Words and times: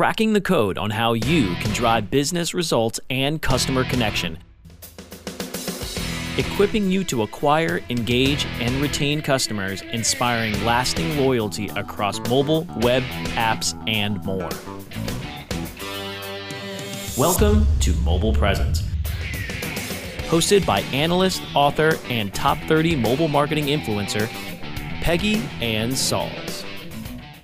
cracking 0.00 0.32
the 0.32 0.40
code 0.40 0.78
on 0.78 0.88
how 0.88 1.12
you 1.12 1.54
can 1.56 1.70
drive 1.74 2.10
business 2.10 2.54
results 2.54 2.98
and 3.10 3.42
customer 3.42 3.84
connection. 3.84 4.38
Equipping 6.38 6.90
you 6.90 7.04
to 7.04 7.20
acquire, 7.20 7.82
engage, 7.90 8.46
and 8.60 8.74
retain 8.76 9.20
customers, 9.20 9.82
inspiring 9.92 10.54
lasting 10.64 11.18
loyalty 11.18 11.68
across 11.76 12.18
mobile, 12.30 12.66
web, 12.80 13.02
apps, 13.36 13.74
and 13.86 14.24
more. 14.24 14.48
Welcome 17.18 17.66
to 17.80 17.92
Mobile 17.96 18.32
Presence. 18.32 18.80
Hosted 20.30 20.64
by 20.64 20.80
analyst, 20.94 21.42
author, 21.54 21.98
and 22.08 22.32
top 22.32 22.56
30 22.68 22.96
mobile 22.96 23.28
marketing 23.28 23.66
influencer, 23.66 24.28
Peggy 25.02 25.42
Anne 25.60 25.90
Salz. 25.90 26.49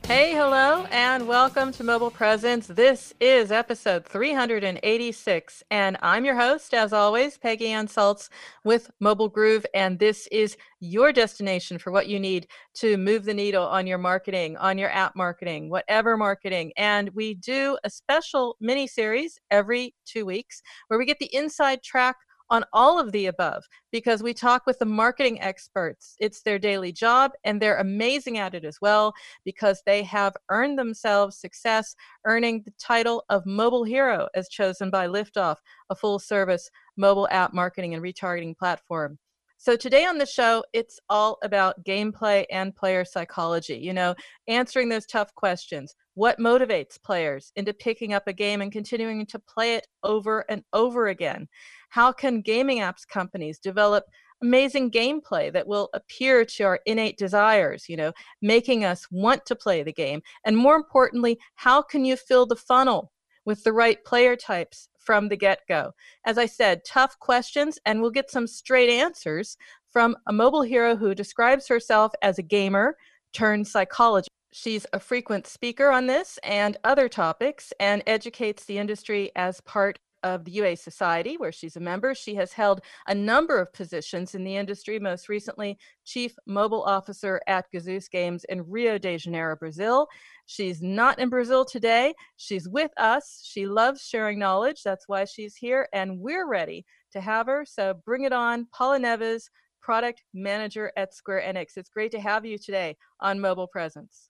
Hey, 0.07 0.35
hello, 0.35 0.87
and 0.93 1.27
welcome 1.27 1.73
to 1.73 1.83
Mobile 1.83 2.13
Presence. 2.13 2.69
This 2.69 3.13
is 3.19 3.51
episode 3.51 4.07
386, 4.07 5.65
and 5.73 5.97
I'm 6.01 6.25
your 6.25 6.37
host, 6.37 6.73
as 6.75 6.93
always, 6.93 7.37
Peggy 7.37 7.73
Anne 7.73 7.89
Salz 7.89 8.29
with 8.63 8.89
Mobile 9.01 9.29
Groove, 9.29 9.67
and 9.75 9.99
this 9.99 10.29
is 10.29 10.57
your 10.79 11.13
destination 11.13 11.77
for 11.77 11.91
what 11.91 12.07
you 12.07 12.21
need 12.21 12.47
to 12.75 12.97
move 12.97 13.25
the 13.25 13.35
needle 13.35 13.67
on 13.67 13.85
your 13.85 13.99
marketing, 13.99 14.57
on 14.59 14.79
your 14.79 14.91
app 14.91 15.17
marketing, 15.17 15.71
whatever 15.71 16.17
marketing. 16.17 16.73
And 16.77 17.11
we 17.11 17.35
do 17.35 17.77
a 17.83 17.91
special 17.91 18.57
mini 18.61 18.87
series 18.87 19.41
every 19.51 19.93
two 20.05 20.25
weeks 20.25 20.63
where 20.87 21.01
we 21.01 21.05
get 21.05 21.19
the 21.19 21.35
inside 21.35 21.83
track 21.83 22.15
on 22.51 22.65
all 22.73 22.99
of 22.99 23.13
the 23.13 23.27
above 23.27 23.65
because 23.93 24.23
we 24.23 24.33
talk 24.33 24.67
with 24.67 24.79
the 24.79 24.85
marketing 24.85 25.41
experts. 25.41 26.17
It's 26.21 26.43
their 26.43 26.59
daily 26.59 26.93
job 26.93 27.33
and 27.45 27.61
they're 27.61 27.79
amazing 27.79 28.39
at 28.39 28.55
it 28.55 28.65
as 28.65 28.79
well 28.81 29.15
because 29.45 29.83
they 29.85 30.03
have 30.05 30.37
earned 30.51 30.79
themselves 30.79 31.39
success, 31.39 31.95
earning 32.25 32.63
the 32.65 32.73
title 32.79 33.25
of 33.29 33.47
Mobile 33.47 33.85
Hero 33.85 34.29
as 34.35 34.49
chosen 34.49 34.91
by 34.91 35.07
Liftoff, 35.07 35.57
a 35.91 35.95
full 35.95 36.19
service 36.19 36.71
mobile 36.97 37.29
app 37.31 37.53
marketing 37.53 37.95
and 37.95 38.03
retargeting 38.03 38.57
platform. 38.57 39.19
So 39.59 39.75
today 39.75 40.05
on 40.05 40.19
the 40.19 40.27
show, 40.27 40.63
it's 40.75 41.01
all 41.09 41.39
about 41.43 41.83
gameplay 41.83 42.45
and 42.51 42.77
player 42.77 43.05
psychology, 43.05 43.77
you 43.77 43.95
know, 43.95 44.15
answering 44.49 44.91
those 44.91 45.07
tough 45.07 45.35
questions. 45.35 45.95
What 46.15 46.39
motivates 46.39 47.03
players 47.03 47.53
into 47.57 47.73
picking 47.73 48.13
up 48.13 48.29
a 48.29 48.35
game 48.35 48.61
and 48.61 48.71
continuing 48.71 49.25
to 49.27 49.39
play 49.39 49.75
it 49.75 49.87
over 50.03 50.45
and 50.51 50.63
over 50.75 51.09
again? 51.09 51.49
How 51.89 52.13
can 52.13 52.43
gaming 52.43 52.79
apps 52.79 53.09
companies 53.09 53.59
develop 53.59 54.05
amazing 54.43 54.91
gameplay 54.91 55.51
that 55.55 55.67
will 55.67 55.89
appear 55.95 56.45
to 56.45 56.65
our 56.65 56.81
innate 56.85 57.17
desires, 57.17 57.89
you 57.89 57.97
know, 57.97 58.13
making 58.43 58.85
us 58.85 59.07
want 59.11 59.47
to 59.47 59.57
play 59.57 59.83
the 59.83 59.93
game? 59.93 60.21
And 60.45 60.57
more 60.57 60.77
importantly, 60.77 61.39
how 61.55 61.81
can 61.81 62.05
you 62.05 62.17
fill 62.17 62.45
the 62.45 62.57
funnel 62.57 63.11
with 63.47 63.65
the 63.65 63.73
right 63.73 64.05
player 64.05 64.37
types 64.37 64.91
from 64.99 65.29
the 65.29 65.37
get 65.37 65.61
go? 65.67 65.93
As 66.27 66.37
I 66.37 66.45
said, 66.45 66.85
tough 66.85 67.19
questions, 67.19 67.79
and 67.87 68.03
we'll 68.03 68.11
get 68.11 68.31
some 68.31 68.47
straight 68.47 68.91
answers 68.91 69.57
from 69.91 70.17
a 70.27 70.33
mobile 70.33 70.63
hero 70.63 70.95
who 70.95 71.15
describes 71.15 71.67
herself 71.69 72.13
as 72.21 72.39
a 72.39 72.43
gamer 72.43 72.99
turned 73.33 73.67
psychologist. 73.67 74.29
She's 74.53 74.87
a 74.93 75.01
frequent 75.01 75.47
speaker 75.47 75.91
on 75.91 76.07
this 76.07 76.39
and 76.43 76.77
other 76.85 77.09
topics 77.09 77.73
and 77.81 78.03
educates 78.07 78.65
the 78.65 78.79
industry 78.79 79.31
as 79.37 79.61
part 79.63 79.99
of 80.27 80.45
the 80.45 80.51
UA 80.51 80.77
Society, 80.77 81.37
where 81.37 81.53
she's 81.53 81.77
a 81.77 81.81
member. 81.81 82.15
She 82.15 82.35
has 82.35 82.53
held 82.53 82.81
a 83.07 83.15
number 83.15 83.61
of 83.61 83.73
positions 83.73 84.35
in 84.35 84.43
the 84.43 84.57
industry, 84.57 84.99
most 84.99 85.29
recently, 85.29 85.79
Chief 86.05 86.35
Mobile 86.47 86.83
Officer 86.83 87.41
at 87.47 87.67
Gazeus 87.73 88.11
Games 88.11 88.45
in 88.49 88.69
Rio 88.69 88.99
de 88.99 89.17
Janeiro, 89.17 89.57
Brazil. 89.57 90.09
She's 90.47 90.83
not 90.83 91.19
in 91.19 91.29
Brazil 91.29 91.65
today. 91.65 92.13
She's 92.37 92.69
with 92.69 92.91
us. 92.97 93.41
She 93.45 93.67
loves 93.67 94.03
sharing 94.03 94.39
knowledge. 94.39 94.83
That's 94.83 95.09
why 95.09 95.25
she's 95.25 95.55
here, 95.55 95.89
and 95.93 96.19
we're 96.19 96.49
ready 96.49 96.85
to 97.13 97.21
have 97.21 97.47
her. 97.47 97.65
So 97.65 97.95
bring 98.05 98.25
it 98.25 98.33
on, 98.33 98.67
Paula 98.73 98.99
Neves, 98.99 99.45
Product 99.81 100.23
Manager 100.35 100.91
at 100.97 101.15
Square 101.15 101.43
Enix. 101.47 101.77
It's 101.77 101.91
great 101.91 102.11
to 102.11 102.21
have 102.21 102.45
you 102.45 102.59
today 102.59 102.97
on 103.21 103.41
Mobile 103.41 103.69
Presence. 103.69 104.29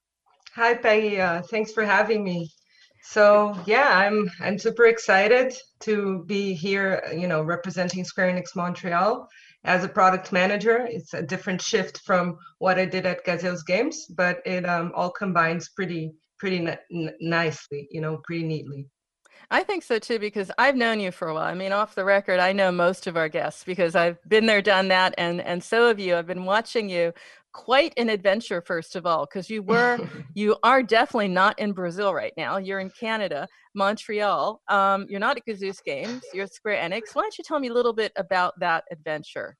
Hi, 0.55 0.75
Peggy. 0.75 1.21
Uh, 1.21 1.41
thanks 1.43 1.73
for 1.73 1.85
having 1.85 2.23
me. 2.23 2.51
So 3.09 3.56
yeah, 3.67 3.91
I'm 3.97 4.28
I'm 4.41 4.59
super 4.59 4.87
excited 4.87 5.55
to 5.81 6.25
be 6.27 6.55
here, 6.55 7.03
you 7.17 7.28
know, 7.28 7.41
representing 7.43 8.05
Square 8.05 8.33
Enix 8.33 8.56
Montreal 8.56 9.28
as 9.65 9.84
a 9.84 9.89
product 9.89 10.33
manager. 10.33 10.87
It's 10.91 11.15
a 11.15 11.22
different 11.22 11.62
shift 11.62 12.00
from 12.05 12.37
what 12.59 12.78
I 12.78 12.84
did 12.84 13.06
at 13.06 13.25
Gazeus 13.25 13.65
Games, 13.65 14.06
but 14.17 14.39
it 14.44 14.69
um, 14.69 14.93
all 14.94 15.11
combines 15.11 15.69
pretty 15.69 16.12
pretty 16.39 16.69
nicely, 17.21 17.89
you 17.91 18.00
know, 18.00 18.21
pretty 18.25 18.44
neatly. 18.44 18.89
I 19.50 19.62
think 19.62 19.84
so 19.84 20.00
too, 20.00 20.19
because 20.19 20.50
I've 20.59 20.77
known 20.77 20.99
you 20.99 21.12
for 21.12 21.28
a 21.28 21.34
while. 21.34 21.44
I 21.44 21.55
mean, 21.55 21.73
off 21.73 21.94
the 21.94 22.05
record, 22.05 22.41
I 22.41 22.53
know 22.53 22.73
most 22.73 23.06
of 23.06 23.17
our 23.17 23.28
guests 23.28 23.62
because 23.62 23.94
I've 23.94 24.19
been 24.28 24.47
there, 24.47 24.61
done 24.61 24.88
that, 24.88 25.15
and 25.17 25.41
and 25.41 25.62
so 25.62 25.87
have 25.87 26.00
you. 26.00 26.17
I've 26.17 26.27
been 26.27 26.44
watching 26.44 26.88
you 26.88 27.12
quite 27.56 27.94
an 27.97 28.11
adventure 28.11 28.61
first 28.61 28.97
of 28.97 29.06
all 29.06 29.25
because 29.25 29.49
you 29.49 29.62
were 29.62 29.99
you 30.34 30.55
are 30.62 30.83
definitely 30.83 31.27
not 31.27 31.59
in 31.59 31.72
brazil 31.72 32.12
right 32.12 32.34
now 32.37 32.59
you're 32.59 32.81
in 32.81 32.91
canada 32.91 33.49
montreal 33.75 34.61
um, 34.69 35.06
you're 35.09 35.19
not 35.19 35.39
at 35.39 35.47
gazeus 35.47 35.83
games 35.83 36.22
you're 36.34 36.44
at 36.44 36.53
square 36.53 36.77
enix. 36.77 37.15
Why 37.15 37.22
don't 37.22 37.39
you 37.39 37.44
tell 37.44 37.59
me 37.59 37.69
a 37.69 37.72
little 37.72 37.94
bit 37.94 38.12
about 38.17 38.53
that 38.61 38.84
adventure? 38.93 39.56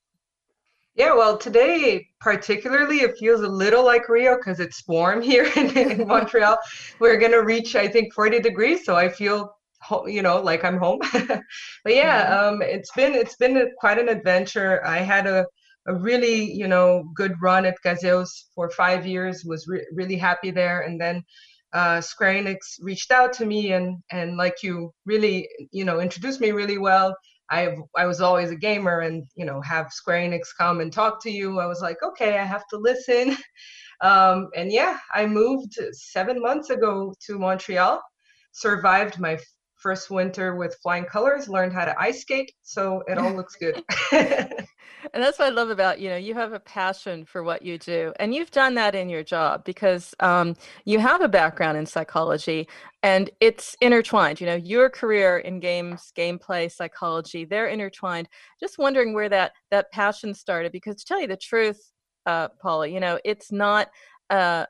Yeah 0.93 1.15
well 1.15 1.39
today 1.39 2.07
particularly 2.21 2.97
it 2.97 3.17
feels 3.17 3.41
a 3.41 3.47
little 3.47 3.83
like 3.83 4.07
rio 4.07 4.37
because 4.37 4.59
it's 4.59 4.87
warm 4.87 5.19
here 5.31 5.51
in, 5.55 5.75
in 5.75 6.07
montreal. 6.07 6.59
We're 6.99 7.17
going 7.17 7.31
to 7.31 7.43
reach 7.43 7.75
i 7.75 7.87
think 7.87 8.13
40 8.13 8.39
degrees 8.41 8.85
so 8.85 8.95
i 8.95 9.09
feel 9.09 9.51
you 10.05 10.21
know 10.21 10.39
like 10.39 10.63
i'm 10.63 10.77
home. 10.77 10.99
But 11.83 11.95
yeah 11.95 12.25
mm-hmm. 12.25 12.55
um, 12.55 12.61
it's 12.61 12.91
been 12.95 13.15
it's 13.15 13.37
been 13.37 13.57
a, 13.57 13.65
quite 13.79 13.97
an 13.97 14.07
adventure. 14.07 14.85
I 14.85 14.99
had 14.99 15.25
a 15.25 15.47
a 15.87 15.95
really 15.95 16.51
you 16.51 16.67
know 16.67 17.03
good 17.15 17.33
run 17.41 17.65
at 17.65 17.81
Gazeus 17.83 18.29
for 18.53 18.69
five 18.69 19.05
years. 19.05 19.43
Was 19.45 19.67
re- 19.67 19.87
really 19.93 20.17
happy 20.17 20.51
there, 20.51 20.81
and 20.81 20.99
then 20.99 21.23
uh, 21.73 22.01
Square 22.01 22.43
Enix 22.43 22.57
reached 22.81 23.11
out 23.11 23.33
to 23.33 23.45
me 23.45 23.73
and 23.73 23.97
and 24.11 24.37
like 24.37 24.63
you 24.63 24.91
really 25.05 25.47
you 25.71 25.85
know 25.85 25.99
introduced 25.99 26.41
me 26.41 26.51
really 26.51 26.77
well. 26.77 27.15
I 27.49 27.75
I 27.95 28.05
was 28.05 28.21
always 28.21 28.51
a 28.51 28.55
gamer, 28.55 28.99
and 29.01 29.25
you 29.35 29.45
know 29.45 29.61
have 29.61 29.91
Square 29.91 30.29
Enix 30.29 30.47
come 30.57 30.81
and 30.81 30.91
talk 30.91 31.21
to 31.23 31.31
you. 31.31 31.59
I 31.59 31.65
was 31.65 31.81
like, 31.81 31.97
okay, 32.03 32.37
I 32.37 32.43
have 32.43 32.67
to 32.69 32.77
listen. 32.77 33.37
Um, 34.01 34.49
and 34.55 34.71
yeah, 34.71 34.99
I 35.13 35.25
moved 35.25 35.73
seven 35.91 36.39
months 36.39 36.69
ago 36.69 37.15
to 37.25 37.39
Montreal. 37.39 37.99
Survived 38.51 39.19
my 39.19 39.39
first 39.75 40.09
winter 40.09 40.55
with 40.55 40.77
flying 40.83 41.05
colors, 41.05 41.49
learned 41.49 41.73
how 41.73 41.85
to 41.85 41.99
ice 41.99 42.21
skate, 42.21 42.51
so 42.61 43.03
it 43.07 43.17
all 43.17 43.33
looks 43.33 43.55
good. 43.55 43.83
and 45.13 45.23
that's 45.23 45.39
what 45.39 45.47
I 45.47 45.51
love 45.51 45.69
about 45.69 45.99
you 45.99 46.09
know 46.09 46.17
you 46.17 46.33
have 46.33 46.53
a 46.53 46.59
passion 46.59 47.25
for 47.25 47.43
what 47.43 47.61
you 47.61 47.77
do, 47.77 48.13
and 48.19 48.33
you've 48.33 48.51
done 48.51 48.75
that 48.75 48.95
in 48.95 49.09
your 49.09 49.23
job 49.23 49.63
because 49.63 50.13
um, 50.19 50.55
you 50.85 50.99
have 50.99 51.21
a 51.21 51.27
background 51.27 51.77
in 51.77 51.85
psychology, 51.85 52.67
and 53.03 53.29
it's 53.39 53.75
intertwined. 53.81 54.39
You 54.41 54.47
know 54.47 54.55
your 54.55 54.89
career 54.89 55.39
in 55.39 55.59
games, 55.59 56.11
gameplay, 56.17 56.71
psychology, 56.71 57.45
they're 57.45 57.67
intertwined. 57.67 58.29
Just 58.59 58.77
wondering 58.77 59.13
where 59.13 59.29
that 59.29 59.53
that 59.71 59.91
passion 59.91 60.33
started, 60.33 60.71
because 60.71 60.95
to 60.97 61.05
tell 61.05 61.21
you 61.21 61.27
the 61.27 61.37
truth, 61.37 61.91
uh, 62.25 62.49
Paula, 62.61 62.87
you 62.87 62.99
know 62.99 63.19
it's 63.23 63.51
not 63.51 63.89
uh, 64.29 64.65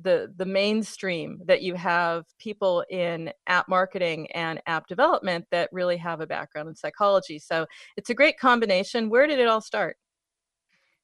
the 0.00 0.32
the 0.36 0.46
mainstream 0.46 1.40
that 1.46 1.62
you 1.62 1.74
have 1.74 2.24
people 2.38 2.84
in 2.90 3.30
app 3.46 3.68
marketing 3.68 4.30
and 4.32 4.60
app 4.66 4.86
development 4.86 5.44
that 5.50 5.68
really 5.72 5.96
have 5.96 6.20
a 6.20 6.26
background 6.26 6.68
in 6.68 6.74
psychology. 6.74 7.38
So 7.38 7.66
it's 7.96 8.10
a 8.10 8.14
great 8.14 8.38
combination. 8.38 9.10
Where 9.10 9.26
did 9.26 9.38
it 9.38 9.48
all 9.48 9.60
start? 9.60 9.96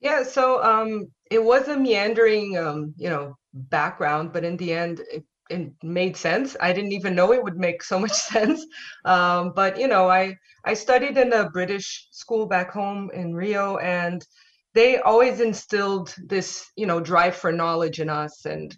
Yeah, 0.00 0.22
so 0.22 0.62
um, 0.62 1.08
it 1.30 1.42
was 1.42 1.68
a 1.68 1.76
meandering, 1.76 2.56
um, 2.56 2.94
you 2.96 3.10
know, 3.10 3.36
background, 3.52 4.32
but 4.32 4.44
in 4.44 4.56
the 4.56 4.72
end, 4.72 5.00
it, 5.12 5.24
it, 5.50 5.72
made 5.82 6.16
sense. 6.16 6.56
I 6.60 6.72
didn't 6.72 6.92
even 6.92 7.16
know 7.16 7.32
it 7.32 7.42
would 7.42 7.56
make 7.56 7.82
so 7.82 7.98
much 7.98 8.12
sense. 8.32 8.64
Um, 9.04 9.52
but 9.56 9.78
you 9.78 9.88
know, 9.88 10.08
I 10.08 10.36
I 10.64 10.74
studied 10.74 11.18
in 11.18 11.32
a 11.32 11.50
British 11.50 12.08
school 12.12 12.46
back 12.46 12.70
home 12.70 13.10
in 13.12 13.34
Rio, 13.34 13.78
and 13.78 14.24
they 14.78 14.98
always 14.98 15.40
instilled 15.40 16.14
this 16.24 16.70
you 16.76 16.86
know 16.86 17.00
drive 17.00 17.34
for 17.34 17.50
knowledge 17.50 17.98
in 17.98 18.08
us 18.08 18.44
and 18.44 18.76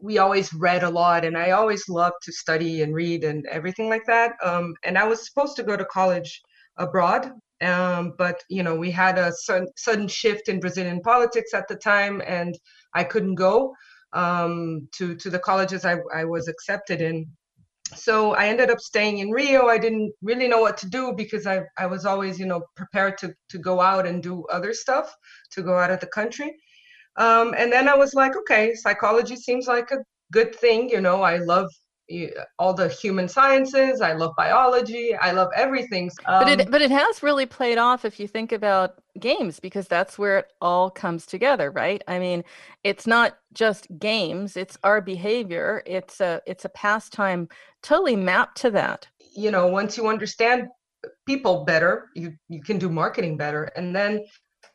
we 0.00 0.16
always 0.16 0.54
read 0.54 0.82
a 0.82 0.88
lot 0.88 1.26
and 1.26 1.36
i 1.36 1.50
always 1.50 1.86
loved 1.90 2.16
to 2.22 2.32
study 2.32 2.80
and 2.80 2.94
read 2.94 3.22
and 3.22 3.44
everything 3.48 3.90
like 3.90 4.06
that 4.06 4.32
um, 4.42 4.72
and 4.82 4.96
i 4.96 5.06
was 5.06 5.26
supposed 5.26 5.56
to 5.56 5.62
go 5.62 5.76
to 5.76 5.84
college 5.84 6.40
abroad 6.78 7.32
um, 7.60 8.14
but 8.16 8.42
you 8.48 8.62
know 8.62 8.74
we 8.74 8.90
had 8.90 9.18
a 9.18 9.30
sudden, 9.30 9.68
sudden 9.76 10.08
shift 10.08 10.48
in 10.48 10.58
brazilian 10.58 11.02
politics 11.02 11.52
at 11.52 11.68
the 11.68 11.76
time 11.76 12.22
and 12.26 12.58
i 12.94 13.04
couldn't 13.04 13.34
go 13.34 13.74
um, 14.14 14.88
to 14.92 15.14
to 15.16 15.28
the 15.28 15.38
colleges 15.38 15.84
I, 15.84 15.98
I 16.14 16.24
was 16.24 16.48
accepted 16.48 17.02
in 17.02 17.26
so 17.94 18.34
I 18.34 18.46
ended 18.46 18.70
up 18.70 18.80
staying 18.80 19.18
in 19.18 19.30
Rio. 19.30 19.66
I 19.66 19.78
didn't 19.78 20.12
really 20.22 20.48
know 20.48 20.60
what 20.60 20.76
to 20.78 20.88
do 20.88 21.12
because 21.16 21.46
I, 21.46 21.62
I 21.78 21.86
was 21.86 22.04
always, 22.04 22.38
you 22.38 22.46
know, 22.46 22.62
prepared 22.76 23.18
to, 23.18 23.34
to 23.50 23.58
go 23.58 23.80
out 23.80 24.06
and 24.06 24.22
do 24.22 24.44
other 24.52 24.72
stuff, 24.72 25.14
to 25.52 25.62
go 25.62 25.78
out 25.78 25.90
of 25.90 26.00
the 26.00 26.06
country. 26.06 26.56
Um, 27.16 27.54
and 27.56 27.72
then 27.72 27.88
I 27.88 27.94
was 27.94 28.14
like, 28.14 28.36
okay, 28.36 28.74
psychology 28.74 29.36
seems 29.36 29.66
like 29.66 29.90
a 29.90 29.98
good 30.32 30.54
thing. 30.54 30.88
You 30.88 31.00
know, 31.00 31.22
I 31.22 31.38
love 31.38 31.70
all 32.58 32.74
the 32.74 32.88
human 32.88 33.28
sciences. 33.28 34.00
I 34.00 34.12
love 34.12 34.32
biology. 34.36 35.14
I 35.14 35.32
love 35.32 35.48
everything. 35.54 36.10
Um, 36.26 36.44
but 36.44 36.60
it 36.60 36.70
but 36.70 36.82
it 36.82 36.90
has 36.90 37.22
really 37.22 37.46
played 37.46 37.78
off 37.78 38.04
if 38.04 38.18
you 38.18 38.26
think 38.26 38.52
about 38.52 39.00
games 39.18 39.60
because 39.60 39.86
that's 39.88 40.18
where 40.18 40.38
it 40.40 40.52
all 40.60 40.90
comes 40.90 41.26
together, 41.26 41.70
right? 41.70 42.02
I 42.08 42.18
mean, 42.18 42.44
it's 42.84 43.06
not 43.06 43.38
just 43.52 43.86
games; 43.98 44.56
it's 44.56 44.76
our 44.82 45.00
behavior. 45.00 45.82
It's 45.86 46.20
a 46.20 46.40
it's 46.46 46.64
a 46.64 46.70
pastime 46.70 47.48
totally 47.82 48.16
mapped 48.16 48.60
to 48.62 48.70
that. 48.72 49.06
You 49.34 49.50
know, 49.50 49.68
once 49.68 49.96
you 49.96 50.08
understand 50.08 50.68
people 51.26 51.64
better, 51.64 52.08
you 52.14 52.34
you 52.48 52.62
can 52.62 52.78
do 52.78 52.88
marketing 52.88 53.36
better, 53.36 53.64
and 53.76 53.94
then 53.94 54.20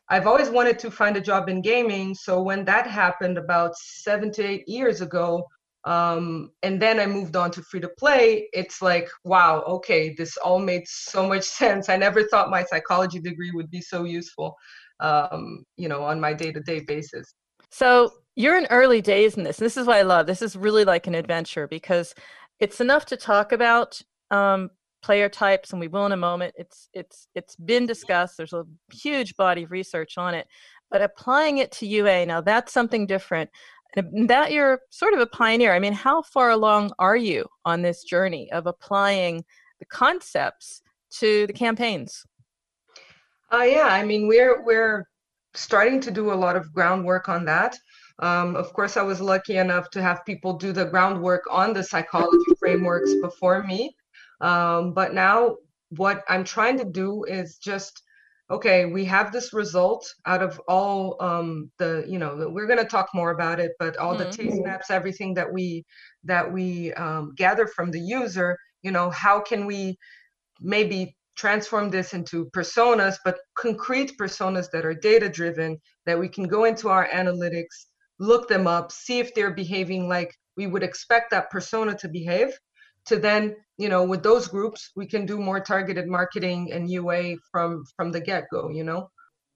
I've 0.08 0.26
always 0.26 0.50
wanted 0.50 0.78
to 0.80 0.90
find 0.90 1.16
a 1.16 1.20
job 1.20 1.48
in 1.48 1.60
gaming. 1.60 2.14
So 2.14 2.40
when 2.40 2.64
that 2.66 2.86
happened 2.86 3.38
about 3.38 3.76
seven 3.76 4.30
to 4.32 4.44
eight 4.44 4.68
years 4.68 5.00
ago, 5.00 5.44
um, 5.86 6.50
and 6.64 6.82
then 6.82 6.98
I 6.98 7.06
moved 7.06 7.36
on 7.36 7.52
to 7.52 7.62
free 7.62 7.80
to 7.80 7.88
play, 7.96 8.48
it's 8.52 8.82
like, 8.82 9.08
wow, 9.22 9.62
okay, 9.68 10.14
this 10.18 10.36
all 10.38 10.58
made 10.58 10.82
so 10.86 11.26
much 11.28 11.44
sense. 11.60 11.88
I 11.88 11.96
never 11.96 12.24
thought 12.24 12.50
my 12.50 12.64
psychology 12.64 13.20
degree 13.20 13.52
would 13.54 13.70
be 13.70 13.80
so 13.80 14.04
useful, 14.04 14.56
um, 15.00 15.64
you 15.76 15.88
know, 15.88 16.02
on 16.02 16.20
my 16.20 16.34
day 16.34 16.52
to 16.52 16.60
day 16.60 16.80
basis. 16.80 17.34
So 17.70 18.10
you're 18.34 18.58
in 18.58 18.66
early 18.66 19.00
days 19.00 19.36
in 19.36 19.44
this. 19.44 19.58
This 19.58 19.76
is 19.76 19.86
what 19.86 19.96
I 19.96 20.02
love. 20.02 20.26
This 20.26 20.42
is 20.42 20.56
really 20.56 20.84
like 20.84 21.06
an 21.06 21.14
adventure 21.14 21.68
because 21.68 22.14
it's 22.58 22.80
enough 22.80 23.06
to 23.06 23.16
talk 23.16 23.52
about, 23.52 24.00
um, 24.30 24.70
player 25.02 25.28
types 25.28 25.70
and 25.70 25.78
we 25.78 25.86
will 25.86 26.06
in 26.06 26.10
a 26.10 26.16
moment 26.16 26.52
it's 26.56 26.88
it's 26.92 27.28
it's 27.36 27.54
been 27.54 27.86
discussed 27.86 28.36
there's 28.36 28.54
a 28.54 28.64
huge 28.90 29.36
body 29.36 29.62
of 29.62 29.70
research 29.70 30.18
on 30.18 30.34
it 30.34 30.48
but 30.90 31.00
applying 31.00 31.58
it 31.58 31.70
to 31.70 31.86
ua 31.86 32.26
now 32.26 32.40
that's 32.40 32.72
something 32.72 33.06
different 33.06 33.48
that 33.96 34.52
you're 34.52 34.80
sort 34.90 35.14
of 35.14 35.20
a 35.20 35.26
pioneer. 35.26 35.72
I 35.72 35.78
mean 35.78 35.92
how 35.92 36.22
far 36.22 36.50
along 36.50 36.92
are 36.98 37.16
you 37.16 37.46
on 37.64 37.82
this 37.82 38.04
journey 38.04 38.50
of 38.52 38.66
applying 38.66 39.44
the 39.80 39.86
concepts 39.86 40.82
to 41.18 41.46
the 41.46 41.52
campaigns? 41.52 42.24
Uh, 43.52 43.62
yeah 43.62 43.86
i 43.86 44.04
mean 44.04 44.26
we're 44.26 44.64
we're 44.64 45.04
starting 45.54 46.00
to 46.00 46.10
do 46.10 46.32
a 46.32 46.34
lot 46.34 46.56
of 46.56 46.72
groundwork 46.72 47.28
on 47.28 47.44
that. 47.46 47.76
Um, 48.18 48.56
of 48.56 48.72
course 48.72 48.96
i 48.96 49.02
was 49.02 49.20
lucky 49.20 49.56
enough 49.56 49.90
to 49.90 50.02
have 50.02 50.24
people 50.24 50.54
do 50.54 50.72
the 50.72 50.86
groundwork 50.86 51.42
on 51.50 51.72
the 51.72 51.82
psychology 51.82 52.52
frameworks 52.58 53.14
before 53.22 53.62
me. 53.62 53.94
Um, 54.40 54.92
but 54.92 55.14
now 55.14 55.56
what 55.90 56.24
I'm 56.28 56.44
trying 56.44 56.78
to 56.78 56.84
do 56.84 57.24
is 57.24 57.56
just 57.56 58.02
okay 58.50 58.84
we 58.86 59.04
have 59.04 59.32
this 59.32 59.52
result 59.52 60.14
out 60.24 60.42
of 60.42 60.60
all 60.68 61.16
um, 61.20 61.70
the 61.78 62.04
you 62.06 62.18
know 62.18 62.48
we're 62.52 62.66
going 62.66 62.78
to 62.78 62.84
talk 62.84 63.08
more 63.14 63.30
about 63.30 63.58
it 63.58 63.72
but 63.78 63.96
all 63.96 64.14
mm-hmm. 64.14 64.30
the 64.30 64.36
taste 64.36 64.62
maps 64.62 64.90
everything 64.90 65.34
that 65.34 65.52
we 65.52 65.84
that 66.24 66.50
we 66.50 66.92
um, 66.94 67.32
gather 67.36 67.66
from 67.66 67.90
the 67.90 68.00
user 68.00 68.56
you 68.82 68.90
know 68.90 69.10
how 69.10 69.40
can 69.40 69.66
we 69.66 69.96
maybe 70.60 71.16
transform 71.36 71.90
this 71.90 72.14
into 72.14 72.46
personas 72.56 73.16
but 73.24 73.38
concrete 73.56 74.12
personas 74.18 74.70
that 74.70 74.86
are 74.86 74.94
data 74.94 75.28
driven 75.28 75.76
that 76.06 76.18
we 76.18 76.28
can 76.28 76.44
go 76.44 76.64
into 76.64 76.88
our 76.88 77.08
analytics 77.08 77.86
look 78.18 78.48
them 78.48 78.66
up 78.66 78.92
see 78.92 79.18
if 79.18 79.34
they're 79.34 79.54
behaving 79.54 80.08
like 80.08 80.32
we 80.56 80.66
would 80.66 80.82
expect 80.82 81.30
that 81.30 81.50
persona 81.50 81.94
to 81.94 82.08
behave 82.08 82.56
to 83.04 83.16
then 83.16 83.54
you 83.78 83.88
know 83.88 84.04
with 84.04 84.22
those 84.22 84.48
groups 84.48 84.90
we 84.96 85.06
can 85.06 85.26
do 85.26 85.38
more 85.38 85.60
targeted 85.60 86.06
marketing 86.06 86.72
and 86.72 86.90
ua 86.90 87.34
from 87.50 87.84
from 87.96 88.10
the 88.10 88.20
get-go 88.20 88.70
you 88.70 88.84
know 88.84 89.08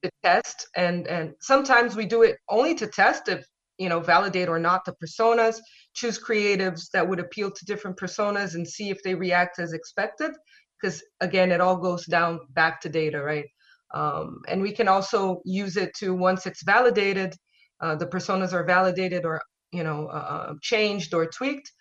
to 0.03 0.11
test. 0.23 0.69
And 0.77 1.07
and 1.07 1.35
sometimes 1.41 1.97
we 1.97 2.07
do 2.07 2.23
it 2.23 2.37
only 2.49 2.75
to 2.77 2.87
test 2.87 3.29
if 3.29 3.45
you 3.79 3.89
know 3.89 4.01
validate 4.01 4.49
or 4.49 4.59
not 4.59 4.85
the 4.85 4.95
personas 5.03 5.57
choose 5.95 6.19
creatives 6.19 6.91
that 6.93 7.09
would 7.09 7.21
appeal 7.21 7.51
to 7.51 7.65
different 7.65 7.97
personas 7.97 8.55
and 8.55 8.67
see 8.67 8.91
if 8.91 9.03
they 9.03 9.15
react 9.15 9.59
as 9.59 9.73
expected. 9.73 10.33
Because 10.81 11.03
again 11.21 11.51
it 11.53 11.61
all 11.61 11.77
goes 11.77 12.07
down 12.07 12.41
back 12.51 12.81
to 12.83 12.89
data 12.89 13.23
right? 13.23 13.47
Um, 13.93 14.41
and 14.49 14.63
we 14.63 14.73
can 14.73 14.87
also 14.87 15.41
use 15.45 15.77
it 15.77 15.95
to 15.97 16.15
once 16.15 16.47
it's 16.47 16.63
validated 16.63 17.35
uh, 17.81 17.97
the 17.97 18.07
personas 18.07 18.53
are 18.53 18.65
validated 18.65 19.25
or 19.25 19.41
you 19.73 19.83
know 19.83 20.07
uh, 20.07 20.47
uh 20.51 20.55
changed 20.63 21.13
or 21.13 21.27
tweaked 21.27 21.73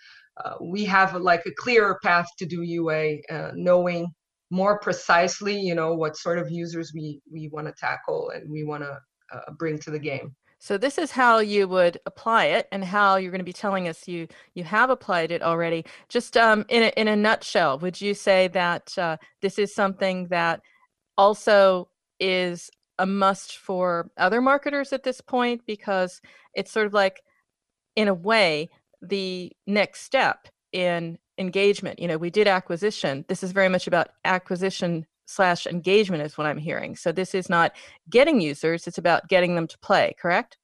uh, 0.44 0.56
we 0.62 0.86
have 0.86 1.15
like 1.15 1.45
a 1.45 1.51
clearer 1.51 2.00
path 2.03 2.27
to 2.38 2.45
do 2.45 2.62
UA, 2.62 3.18
uh, 3.30 3.51
knowing 3.56 4.07
more 4.51 4.80
precisely, 4.80 5.59
you 5.59 5.75
know, 5.75 5.94
what 5.94 6.18
sort 6.18 6.39
of 6.39 6.50
users 6.50 6.91
we 6.94 7.21
we 7.31 7.50
want 7.50 7.68
to 7.68 7.74
tackle 7.74 8.31
and 8.33 8.50
we 8.50 8.63
want 8.63 8.83
to 8.83 8.97
uh, 9.33 9.51
bring 9.57 9.77
to 9.80 9.91
the 9.91 10.00
game. 10.00 10.36
So 10.62 10.77
this 10.77 10.97
is 10.97 11.12
how 11.12 11.39
you 11.39 11.69
would 11.69 12.00
apply 12.06 12.45
it, 12.45 12.68
and 12.71 12.83
how 12.83 13.15
you're 13.15 13.31
going 13.31 13.39
to 13.39 13.45
be 13.45 13.53
telling 13.53 13.88
us 13.88 14.07
you 14.07 14.27
you 14.56 14.63
have 14.63 14.89
applied 14.89 15.31
it 15.31 15.41
already. 15.41 15.86
Just 16.09 16.36
um, 16.36 16.65
in 16.69 16.83
a, 16.83 16.88
in 16.97 17.07
a 17.07 17.15
nutshell, 17.15 17.80
would 17.80 18.00
you 18.00 18.13
say 18.13 18.50
that 18.50 18.97
uh, 18.97 19.18
this 19.42 19.57
is 19.57 19.74
something 19.74 20.27
that 20.27 20.62
also 21.18 21.89
is 22.19 22.69
a 22.97 23.06
must 23.06 23.57
for 23.57 24.12
other 24.18 24.42
marketers 24.42 24.92
at 24.92 25.03
this 25.03 25.21
point 25.21 25.62
because 25.65 26.21
it's 26.53 26.71
sort 26.71 26.85
of 26.85 26.94
like, 26.94 27.21
in 27.95 28.09
a 28.09 28.13
way, 28.13 28.69
the 29.01 29.51
next 29.67 30.01
step 30.01 30.47
in 30.71 31.17
engagement. 31.37 31.99
You 31.99 32.07
know, 32.07 32.17
we 32.17 32.29
did 32.29 32.47
acquisition. 32.47 33.25
This 33.27 33.43
is 33.43 33.51
very 33.51 33.69
much 33.69 33.87
about 33.87 34.09
acquisition 34.25 35.05
slash 35.25 35.67
engagement, 35.67 36.23
is 36.23 36.37
what 36.37 36.47
I'm 36.47 36.57
hearing. 36.57 36.95
So 36.95 37.11
this 37.11 37.35
is 37.35 37.49
not 37.49 37.73
getting 38.09 38.41
users; 38.41 38.87
it's 38.87 38.97
about 38.97 39.27
getting 39.29 39.55
them 39.55 39.67
to 39.67 39.77
play. 39.79 40.15
Correct? 40.19 40.57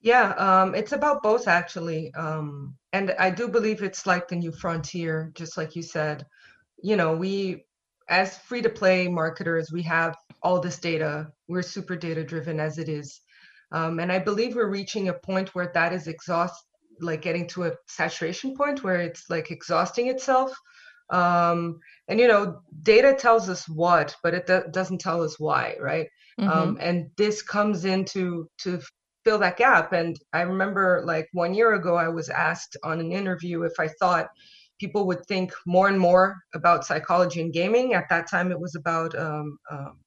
Yeah, 0.00 0.32
um, 0.32 0.74
it's 0.74 0.92
about 0.92 1.22
both 1.22 1.48
actually, 1.48 2.12
um, 2.14 2.76
and 2.92 3.14
I 3.18 3.30
do 3.30 3.48
believe 3.48 3.82
it's 3.82 4.06
like 4.06 4.28
the 4.28 4.36
new 4.36 4.52
frontier, 4.52 5.32
just 5.34 5.56
like 5.56 5.74
you 5.74 5.82
said. 5.82 6.26
You 6.82 6.96
know, 6.96 7.16
we 7.16 7.64
as 8.08 8.36
free 8.38 8.62
to 8.62 8.68
play 8.68 9.08
marketers, 9.08 9.72
we 9.72 9.82
have 9.82 10.16
all 10.42 10.60
this 10.60 10.78
data. 10.78 11.28
We're 11.48 11.62
super 11.62 11.96
data 11.96 12.22
driven 12.22 12.60
as 12.60 12.78
it 12.78 12.88
is. 12.88 13.20
Um, 13.72 13.98
and 13.98 14.12
I 14.12 14.18
believe 14.18 14.54
we're 14.54 14.68
reaching 14.68 15.08
a 15.08 15.14
point 15.14 15.54
where 15.54 15.70
that 15.72 15.92
is 15.92 16.06
exhaust 16.06 16.62
like 17.00 17.22
getting 17.22 17.46
to 17.48 17.64
a 17.64 17.72
saturation 17.86 18.56
point 18.56 18.82
where 18.84 19.00
it's 19.00 19.28
like 19.30 19.50
exhausting 19.50 20.08
itself. 20.08 20.52
Um, 21.10 21.80
and 22.08 22.18
you 22.18 22.28
know 22.28 22.60
data 22.82 23.14
tells 23.14 23.50
us 23.50 23.68
what 23.68 24.16
but 24.22 24.32
it 24.32 24.46
do- 24.46 24.64
doesn't 24.70 25.00
tell 25.00 25.22
us 25.22 25.38
why 25.38 25.76
right? 25.80 26.08
Um, 26.38 26.48
mm-hmm. 26.48 26.58
um, 26.58 26.78
and 26.80 27.10
this 27.16 27.42
comes 27.42 27.84
into 27.84 28.48
to 28.58 28.78
to 28.78 28.82
fill 29.24 29.38
that 29.38 29.58
gap. 29.58 29.92
And 29.92 30.18
i 30.32 30.40
remember 30.40 31.02
like 31.04 31.28
one 31.32 31.52
year 31.54 31.74
ago 31.74 31.96
i 31.96 32.08
was 32.08 32.30
asked 32.30 32.76
on 32.82 33.00
an 33.00 33.12
interview 33.12 33.62
if 33.62 33.72
i 33.78 33.88
thought 34.00 34.28
people 34.80 35.06
would 35.06 35.24
think 35.26 35.52
more 35.66 35.88
and 35.88 35.98
more 35.98 36.36
about 36.54 36.84
psychology 36.84 37.40
and 37.40 37.52
gaming. 37.52 37.94
At 37.94 38.08
that 38.10 38.28
time 38.28 38.50
it 38.50 38.58
was 38.58 38.74
about 38.74 39.16
um, 39.18 39.58
um 39.70 39.98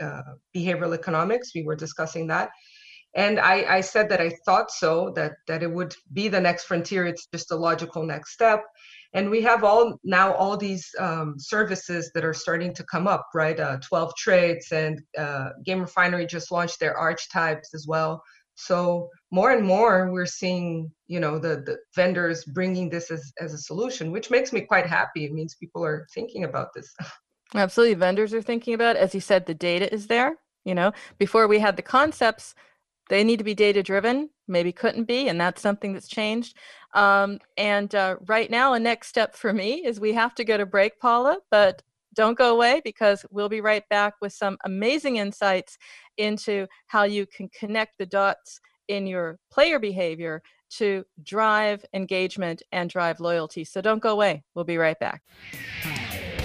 uh, 0.00 0.22
behavioral 0.56 0.94
economics. 0.94 1.54
We 1.54 1.64
were 1.64 1.76
discussing 1.76 2.28
that 2.28 2.50
and 3.16 3.38
I, 3.38 3.76
I 3.76 3.80
said 3.80 4.08
that 4.08 4.20
I 4.20 4.30
thought 4.44 4.70
so 4.70 5.12
that 5.16 5.32
that 5.46 5.62
it 5.62 5.70
would 5.70 5.94
be 6.12 6.28
the 6.28 6.40
next 6.40 6.64
frontier. 6.64 7.06
It's 7.06 7.26
just 7.32 7.52
a 7.52 7.56
logical 7.56 8.04
next 8.04 8.32
step, 8.32 8.64
and 9.12 9.30
we 9.30 9.42
have 9.42 9.64
all 9.64 9.98
now 10.04 10.32
all 10.34 10.56
these 10.56 10.88
um, 10.98 11.34
services 11.38 12.10
that 12.14 12.24
are 12.24 12.34
starting 12.34 12.74
to 12.74 12.84
come 12.84 13.06
up, 13.06 13.26
right? 13.34 13.58
Uh, 13.58 13.78
Twelve 13.78 14.14
Traits 14.16 14.72
and 14.72 15.00
uh, 15.16 15.50
Game 15.64 15.80
Refinery 15.80 16.26
just 16.26 16.50
launched 16.50 16.80
their 16.80 16.96
archetypes 16.96 17.74
as 17.74 17.86
well. 17.86 18.22
So 18.56 19.08
more 19.30 19.50
and 19.50 19.66
more 19.66 20.12
we're 20.12 20.26
seeing, 20.26 20.90
you 21.08 21.20
know, 21.20 21.38
the, 21.38 21.62
the 21.66 21.78
vendors 21.94 22.44
bringing 22.44 22.88
this 22.88 23.10
as, 23.10 23.32
as 23.40 23.52
a 23.52 23.58
solution, 23.58 24.12
which 24.12 24.30
makes 24.30 24.52
me 24.52 24.60
quite 24.60 24.86
happy. 24.86 25.24
It 25.24 25.32
means 25.32 25.56
people 25.56 25.84
are 25.84 26.06
thinking 26.14 26.44
about 26.44 26.68
this. 26.74 26.94
Absolutely. 27.54 27.94
Vendors 27.94 28.32
are 28.32 28.42
thinking 28.42 28.74
about 28.74 28.96
it. 28.96 29.00
As 29.00 29.14
you 29.14 29.20
said, 29.20 29.46
the 29.46 29.54
data 29.54 29.92
is 29.92 30.06
there. 30.06 30.36
You 30.64 30.74
know, 30.74 30.92
before 31.18 31.46
we 31.46 31.58
had 31.58 31.76
the 31.76 31.82
concepts, 31.82 32.54
they 33.08 33.24
need 33.24 33.38
to 33.38 33.44
be 33.44 33.54
data 33.54 33.82
driven 33.82 34.30
maybe 34.46 34.72
couldn't 34.72 35.04
be 35.04 35.28
and 35.28 35.40
that's 35.40 35.62
something 35.62 35.92
that's 35.92 36.08
changed. 36.08 36.56
Um, 36.94 37.38
and 37.56 37.94
uh, 37.94 38.16
right 38.26 38.50
now 38.50 38.74
a 38.74 38.78
next 38.78 39.08
step 39.08 39.34
for 39.34 39.52
me 39.52 39.84
is 39.84 39.98
we 39.98 40.12
have 40.12 40.34
to 40.36 40.44
go 40.44 40.56
to 40.56 40.66
break 40.66 40.98
paula 41.00 41.38
but 41.50 41.82
don't 42.14 42.38
go 42.38 42.54
away 42.54 42.80
because 42.84 43.26
we'll 43.30 43.48
be 43.48 43.60
right 43.60 43.86
back 43.88 44.14
with 44.20 44.32
some 44.32 44.56
amazing 44.64 45.16
insights 45.16 45.78
into 46.16 46.66
how 46.86 47.02
you 47.02 47.26
can 47.26 47.48
connect 47.48 47.98
the 47.98 48.06
dots 48.06 48.60
in 48.88 49.06
your 49.06 49.38
player 49.50 49.78
behavior 49.78 50.42
to 50.70 51.04
drive 51.22 51.84
engagement 51.92 52.62
and 52.72 52.90
drive 52.90 53.20
loyalty. 53.20 53.64
So 53.64 53.80
don't 53.80 54.02
go 54.02 54.10
away. 54.10 54.44
We'll 54.54 54.64
be 54.64 54.78
right 54.78 54.98
back 54.98 55.22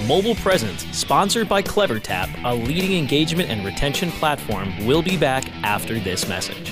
Mobile 0.07 0.35
Presence, 0.35 0.85
sponsored 0.97 1.49
by 1.49 1.61
CleverTap, 1.61 2.29
a 2.45 2.55
leading 2.55 2.97
engagement 2.97 3.49
and 3.49 3.65
retention 3.65 4.11
platform, 4.11 4.85
will 4.85 5.01
be 5.01 5.17
back 5.17 5.45
after 5.63 5.99
this 5.99 6.27
message. 6.27 6.71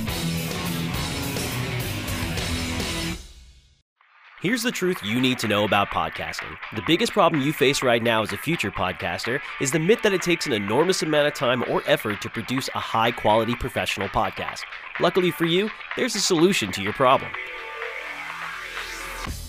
Here's 4.40 4.64
the 4.64 4.72
truth 4.72 5.04
you 5.04 5.20
need 5.20 5.40
to 5.40 5.48
know 5.48 5.66
about 5.66 5.90
podcasting. 5.90 6.56
The 6.76 6.84
biggest 6.88 7.12
problem 7.12 7.42
you 7.42 7.52
face 7.52 7.84
right 7.84 8.02
now 8.02 8.22
as 8.22 8.32
a 8.32 8.38
future 8.38 8.72
podcaster 8.72 9.42
is 9.60 9.72
the 9.72 9.80
myth 9.80 10.04
that 10.04 10.14
it 10.14 10.22
takes 10.22 10.46
an 10.46 10.54
enormous 10.54 11.04
amount 11.04 11.28
of 11.28 11.34
time 11.34 11.66
or 11.68 11.84
effort 11.86 12.22
to 12.22 12.30
produce 12.30 12.70
a 12.76 12.80
high 12.80 13.12
quality 13.12 13.56
professional 13.56 14.08
podcast. 14.08 14.62
Luckily 15.00 15.32
for 15.32 15.46
you, 15.46 15.70
there's 15.98 16.16
a 16.16 16.22
solution 16.22 16.72
to 16.72 16.82
your 16.82 16.94
problem. 16.94 17.32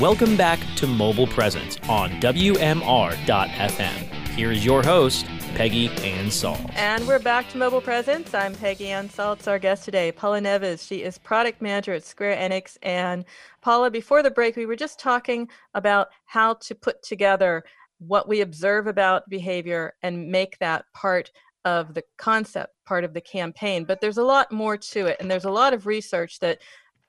Welcome 0.00 0.38
back 0.38 0.58
to 0.76 0.86
Mobile 0.86 1.26
Presence 1.26 1.78
on 1.86 2.12
WMR.FM. 2.12 3.92
Here's 4.28 4.64
your 4.64 4.82
host, 4.82 5.26
Peggy 5.54 5.88
Anne 5.88 6.28
Salz. 6.28 6.72
And 6.76 7.06
we're 7.06 7.18
back 7.18 7.50
to 7.50 7.58
Mobile 7.58 7.82
Presence. 7.82 8.32
I'm 8.32 8.54
Peggy 8.54 8.88
Anne 8.88 9.10
Salz, 9.10 9.46
our 9.46 9.58
guest 9.58 9.84
today, 9.84 10.12
Paula 10.12 10.40
Neves. 10.40 10.86
She 10.88 11.02
is 11.02 11.18
product 11.18 11.60
manager 11.60 11.92
at 11.92 12.04
Square 12.04 12.38
Enix. 12.38 12.78
And 12.82 13.26
Paula, 13.60 13.90
before 13.90 14.22
the 14.22 14.30
break, 14.30 14.56
we 14.56 14.64
were 14.64 14.76
just 14.76 14.98
talking 14.98 15.46
about 15.74 16.08
how 16.24 16.54
to 16.54 16.74
put 16.74 17.02
together 17.02 17.62
what 17.98 18.26
we 18.26 18.40
observe 18.40 18.86
about 18.86 19.28
behavior 19.28 19.92
and 20.02 20.30
make 20.30 20.58
that 20.60 20.86
part 20.94 21.30
of 21.64 21.94
the 21.94 22.02
concept, 22.16 22.74
part 22.86 23.04
of 23.04 23.14
the 23.14 23.20
campaign. 23.20 23.84
But 23.84 24.00
there's 24.00 24.18
a 24.18 24.24
lot 24.24 24.50
more 24.50 24.76
to 24.76 25.06
it. 25.06 25.16
And 25.20 25.30
there's 25.30 25.44
a 25.44 25.50
lot 25.50 25.74
of 25.74 25.86
research 25.86 26.38
that 26.40 26.58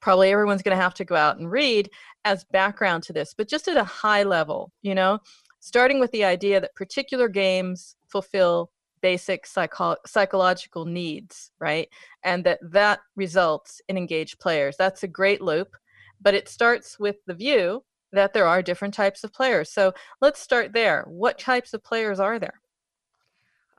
probably 0.02 0.32
everyone's 0.32 0.64
going 0.64 0.76
to 0.76 0.82
have 0.82 0.96
to 0.96 1.06
go 1.06 1.16
out 1.16 1.38
and 1.38 1.50
read 1.50 1.90
as 2.26 2.44
background 2.46 3.04
to 3.04 3.14
this. 3.14 3.34
But 3.34 3.48
just 3.48 3.68
at 3.68 3.78
a 3.78 3.84
high 3.84 4.24
level, 4.24 4.72
you 4.82 4.96
know, 4.96 5.20
starting 5.60 6.00
with 6.00 6.12
the 6.12 6.26
idea 6.26 6.60
that 6.60 6.76
particular 6.76 7.28
games 7.30 7.96
fulfill 8.08 8.72
basic 9.02 9.46
psycho- 9.46 9.98
psychological 10.06 10.86
needs, 10.86 11.52
right? 11.60 11.88
And 12.24 12.44
that 12.44 12.60
that 12.72 13.00
results 13.16 13.82
in 13.88 13.98
engaged 13.98 14.40
players. 14.40 14.76
That's 14.78 15.04
a 15.04 15.08
great 15.08 15.42
loop, 15.42 15.76
but 16.22 16.34
it 16.34 16.50
starts 16.50 17.00
with 17.00 17.18
the 17.26 17.34
view 17.34 17.84
that 18.14 18.34
there 18.34 18.48
are 18.48 18.62
different 18.62 18.94
types 18.94 19.24
of 19.24 19.34
players. 19.34 19.72
So 19.72 19.94
let's 20.20 20.40
start 20.40 20.74
there. 20.74 21.06
What 21.08 21.40
types 21.40 21.74
of 21.74 21.84
players 21.84 22.20
are 22.20 22.40
there? 22.40 22.61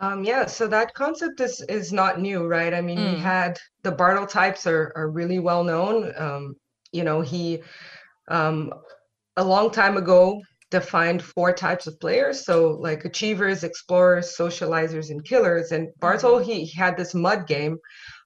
Um, 0.02 0.24
yeah, 0.24 0.46
so 0.46 0.66
that 0.66 0.94
concept 0.94 1.40
is 1.40 1.64
is 1.68 1.92
not 1.92 2.20
new, 2.20 2.46
right? 2.46 2.74
I 2.74 2.80
mean, 2.80 2.98
mm. 2.98 3.14
we 3.14 3.20
had 3.20 3.58
the 3.84 3.92
Bartle 3.92 4.26
types 4.26 4.66
are 4.66 4.92
are 4.96 5.08
really 5.08 5.38
well 5.38 5.62
known. 5.62 6.12
Um, 6.16 6.56
you 6.90 7.04
know, 7.04 7.20
he 7.20 7.62
um, 8.28 8.72
a 9.36 9.44
long 9.44 9.70
time 9.70 9.96
ago 9.96 10.40
defined 10.72 11.22
four 11.22 11.52
types 11.52 11.86
of 11.86 12.00
players. 12.00 12.44
So 12.44 12.70
like 12.80 13.04
achievers, 13.04 13.62
explorers, 13.62 14.34
socializers, 14.36 15.10
and 15.10 15.24
killers. 15.24 15.70
And 15.70 15.88
Bartle, 16.00 16.36
mm-hmm. 16.36 16.50
he, 16.50 16.64
he 16.64 16.78
had 16.78 16.96
this 16.96 17.14
mud 17.14 17.46
game 17.46 17.78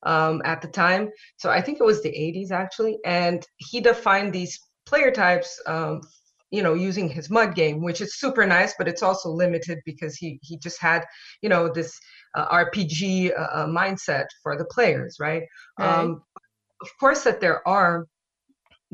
um, 0.05 0.41
at 0.45 0.63
the 0.63 0.69
time. 0.69 1.11
So 1.37 1.51
I 1.51 1.61
think 1.61 1.81
it 1.81 1.85
was 1.85 2.03
the 2.03 2.09
80s 2.09 2.53
actually. 2.53 2.99
And 3.05 3.45
he 3.57 3.81
defined 3.81 4.33
these 4.33 4.59
player 4.87 5.11
types 5.11 5.61
um, 5.67 6.01
you 6.51 6.63
know 6.63 6.75
using 6.75 7.09
his 7.09 7.31
mud 7.31 7.55
game 7.55 7.83
which 7.83 8.01
is 8.01 8.19
super 8.19 8.47
nice 8.47 8.75
but 8.79 8.89
it's 8.89 9.03
also 9.03 9.31
limited 9.31 9.79
because 9.85 10.17
he 10.17 10.39
he 10.43 10.57
just 10.59 10.81
had 10.81 11.05
you 11.43 11.49
know 11.49 11.69
this 11.73 11.99
uh, 12.35 12.65
rpg 12.65 13.31
uh, 13.33 13.43
uh, 13.53 13.67
mindset 13.67 14.27
for 14.43 14.57
the 14.57 14.65
players 14.67 15.17
right, 15.21 15.43
right. 15.79 15.99
Um, 15.99 16.23
of 16.81 16.89
course 17.01 17.25
that 17.25 17.41
there 17.41 17.67
are 17.67 18.07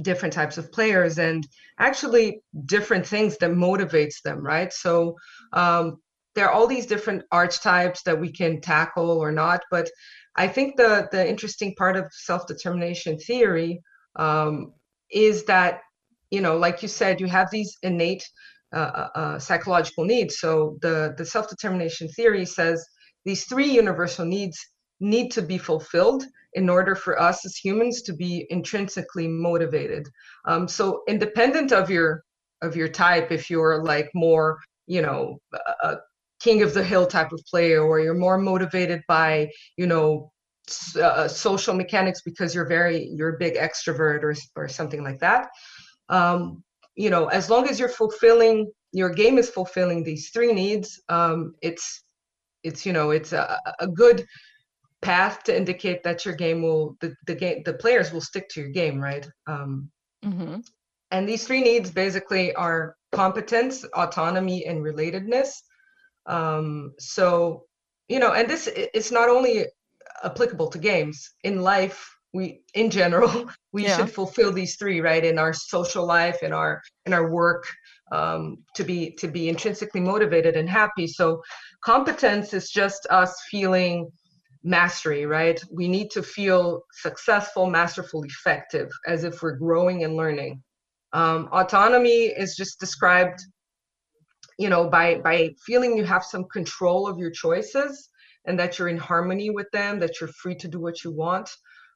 different 0.00 0.32
types 0.32 0.56
of 0.56 0.72
players 0.72 1.18
and 1.18 1.46
actually 1.78 2.40
different 2.64 3.06
things 3.06 3.36
that 3.38 3.50
motivates 3.50 4.22
them 4.24 4.38
right 4.38 4.72
so 4.72 5.14
um, 5.52 5.98
there 6.34 6.46
are 6.46 6.52
all 6.52 6.66
these 6.66 6.86
different 6.86 7.22
archetypes 7.30 8.02
that 8.04 8.18
we 8.18 8.32
can 8.32 8.60
tackle 8.60 9.10
or 9.10 9.30
not 9.30 9.60
but 9.70 9.90
i 10.36 10.48
think 10.48 10.76
the 10.76 11.06
the 11.12 11.28
interesting 11.28 11.74
part 11.74 11.96
of 11.96 12.06
self-determination 12.10 13.18
theory 13.18 13.78
um, 14.16 14.72
is 15.10 15.44
that 15.44 15.80
you 16.32 16.40
know 16.40 16.56
like 16.56 16.82
you 16.82 16.88
said 16.88 17.20
you 17.20 17.28
have 17.28 17.48
these 17.50 17.76
innate 17.82 18.24
uh, 18.74 18.76
uh, 18.76 19.08
uh, 19.18 19.38
psychological 19.38 20.02
needs. 20.06 20.38
So 20.38 20.78
the 20.80 21.14
the 21.18 21.26
self-determination 21.26 22.08
theory 22.08 22.46
says 22.46 22.82
these 23.26 23.44
three 23.44 23.70
universal 23.70 24.24
needs 24.24 24.58
need 24.98 25.30
to 25.32 25.42
be 25.42 25.58
fulfilled 25.58 26.24
in 26.54 26.70
order 26.70 26.94
for 26.94 27.20
us 27.20 27.44
as 27.44 27.54
humans 27.56 28.00
to 28.02 28.14
be 28.14 28.46
intrinsically 28.48 29.28
motivated. 29.28 30.08
Um, 30.46 30.66
so 30.68 31.02
independent 31.06 31.70
of 31.72 31.90
your 31.90 32.22
of 32.62 32.74
your 32.74 32.88
type 32.88 33.30
if 33.30 33.50
you're 33.50 33.84
like 33.84 34.08
more 34.14 34.58
you 34.86 35.02
know 35.02 35.38
a 35.82 35.96
king 36.40 36.62
of 36.62 36.72
the 36.72 36.82
hill 36.82 37.06
type 37.06 37.32
of 37.32 37.40
player 37.50 37.82
or 37.82 38.00
you're 38.00 38.14
more 38.14 38.38
motivated 38.38 39.02
by 39.06 39.50
you 39.76 39.86
know 39.86 40.32
uh, 41.00 41.28
social 41.28 41.74
mechanics 41.74 42.22
because 42.22 42.54
you're 42.54 42.68
very 42.68 43.08
you're 43.16 43.34
a 43.34 43.38
big 43.38 43.54
extrovert 43.54 44.22
or, 44.22 44.34
or 44.56 44.68
something 44.68 45.02
like 45.02 45.18
that 45.18 45.48
um, 46.12 46.62
you 46.94 47.10
know 47.10 47.26
as 47.26 47.50
long 47.50 47.68
as 47.68 47.80
you're 47.80 47.88
fulfilling 47.88 48.70
your 48.92 49.10
game 49.10 49.38
is 49.38 49.50
fulfilling 49.50 50.04
these 50.04 50.30
three 50.30 50.52
needs 50.52 51.02
um, 51.08 51.54
it's 51.62 52.04
it's 52.62 52.86
you 52.86 52.92
know 52.92 53.10
it's 53.10 53.32
a, 53.32 53.58
a 53.80 53.88
good 53.88 54.24
path 55.00 55.42
to 55.42 55.56
indicate 55.56 56.02
that 56.04 56.24
your 56.24 56.34
game 56.34 56.62
will 56.62 56.96
the, 57.00 57.12
the 57.26 57.34
game 57.34 57.62
the 57.64 57.74
players 57.74 58.12
will 58.12 58.20
stick 58.20 58.48
to 58.48 58.60
your 58.60 58.70
game 58.70 59.00
right? 59.00 59.28
Um, 59.46 59.90
mm-hmm. 60.24 60.58
and 61.10 61.28
these 61.28 61.44
three 61.44 61.62
needs 61.62 61.90
basically 61.90 62.54
are 62.54 62.94
competence 63.10 63.84
autonomy 63.94 64.64
and 64.64 64.82
relatedness. 64.82 65.50
Um, 66.26 66.92
so 66.98 67.64
you 68.08 68.20
know 68.20 68.32
and 68.32 68.48
this 68.48 68.68
it's 68.74 69.10
not 69.10 69.28
only 69.28 69.66
applicable 70.22 70.68
to 70.68 70.78
games. 70.78 71.32
In 71.42 71.62
life 71.62 72.08
we 72.32 72.62
in 72.74 72.90
general 72.90 73.50
we 73.72 73.84
yeah. 73.84 73.96
should 73.96 74.10
fulfill 74.10 74.52
these 74.52 74.76
three 74.76 75.00
right 75.00 75.24
in 75.24 75.38
our 75.38 75.52
social 75.52 76.06
life 76.06 76.42
in 76.42 76.52
our 76.52 76.82
in 77.06 77.12
our 77.12 77.30
work 77.30 77.64
um, 78.12 78.58
to 78.74 78.84
be 78.84 79.12
to 79.18 79.28
be 79.28 79.48
intrinsically 79.48 80.00
motivated 80.00 80.56
and 80.56 80.68
happy 80.68 81.06
so 81.06 81.42
competence 81.84 82.52
is 82.52 82.70
just 82.70 83.06
us 83.10 83.40
feeling 83.50 84.10
mastery 84.64 85.26
right 85.26 85.60
we 85.72 85.88
need 85.88 86.10
to 86.10 86.22
feel 86.22 86.82
successful 86.92 87.68
masterful 87.68 88.22
effective 88.24 88.88
as 89.06 89.24
if 89.24 89.42
we're 89.42 89.56
growing 89.56 90.04
and 90.04 90.16
learning 90.16 90.62
um, 91.14 91.48
autonomy 91.52 92.26
is 92.26 92.54
just 92.54 92.78
described 92.78 93.40
you 94.58 94.68
know 94.68 94.88
by 94.88 95.16
by 95.16 95.50
feeling 95.66 95.96
you 95.96 96.04
have 96.04 96.24
some 96.24 96.44
control 96.52 97.08
of 97.08 97.18
your 97.18 97.30
choices 97.30 98.08
and 98.44 98.58
that 98.58 98.78
you're 98.78 98.88
in 98.88 98.98
harmony 98.98 99.50
with 99.50 99.70
them, 99.72 99.98
that 100.00 100.20
you're 100.20 100.30
free 100.30 100.54
to 100.56 100.68
do 100.68 100.80
what 100.80 101.04
you 101.04 101.10
want. 101.10 101.48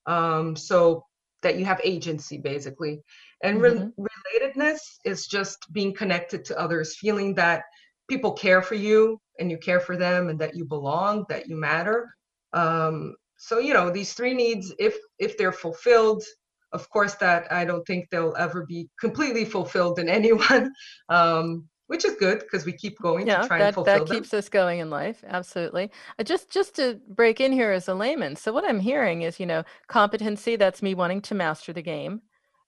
Um, 0.07 0.55
so 0.57 1.05
that 1.43 1.59
you 1.59 1.65
have 1.65 1.81
agency 1.85 2.39
basically. 2.39 3.03
And 3.43 3.61
mm-hmm. 3.61 4.03
re- 4.03 4.09
relatedness 4.41 4.79
is 5.05 5.27
just 5.27 5.73
being 5.73 5.95
connected 5.95 6.45
to 6.47 6.59
others, 6.59 6.97
feeling 6.97 7.35
that 7.35 7.63
people 8.09 8.33
care 8.33 8.63
for 8.63 8.75
you 8.75 9.21
and 9.39 9.51
you 9.51 9.59
care 9.59 9.81
for 9.81 9.97
them 9.97 10.29
and 10.29 10.39
that 10.41 10.57
you 10.57 10.65
belong, 10.65 11.25
that 11.29 11.49
you 11.49 11.57
matter. 11.57 12.09
Um, 12.53 13.15
so 13.37 13.59
you 13.59 13.75
know 13.75 13.91
these 13.91 14.15
three 14.15 14.35
needs, 14.35 14.73
if 14.79 14.97
if 15.19 15.37
they're 15.37 15.53
fulfilled, 15.53 16.25
of 16.73 16.89
course, 16.91 17.15
that 17.17 17.53
I 17.53 17.65
don't 17.65 17.87
think 17.87 18.09
they'll 18.09 18.35
ever 18.39 18.65
be 18.67 18.89
completely 18.99 19.45
fulfilled 19.45 19.99
in 19.99 20.09
anyone. 20.21 20.73
Um, 21.09 21.69
which 21.89 22.05
is 22.05 22.15
good 22.17 22.41
because 22.41 22.65
we 22.65 22.73
keep 22.73 22.99
going 22.99 23.27
yeah, 23.27 23.43
to 23.43 23.47
try 23.47 23.59
that, 23.59 23.67
and 23.67 23.75
fulfill 23.75 23.99
that 23.99 24.07
them. 24.07 24.17
keeps 24.17 24.35
us 24.35 24.49
going 24.49 24.81
in 24.81 24.91
life. 24.91 25.23
Absolutely. 25.27 25.91
Uh, 26.19 26.25
just 26.25 26.51
just 26.51 26.75
to 26.77 27.01
break 27.09 27.41
in 27.41 27.53
here 27.53 27.73
as 27.73 27.89
a 27.89 27.95
layman. 27.95 28.37
So 28.37 28.53
what 28.53 28.69
I'm 28.69 28.81
hearing 28.81 29.23
is, 29.23 29.39
you 29.39 29.47
know, 29.47 29.63
competency. 29.89 30.57
That's 30.57 30.83
me 30.83 30.95
wanting 30.95 31.23
to 31.23 31.35
master 31.35 31.73
the 31.73 31.83
game, 31.83 32.23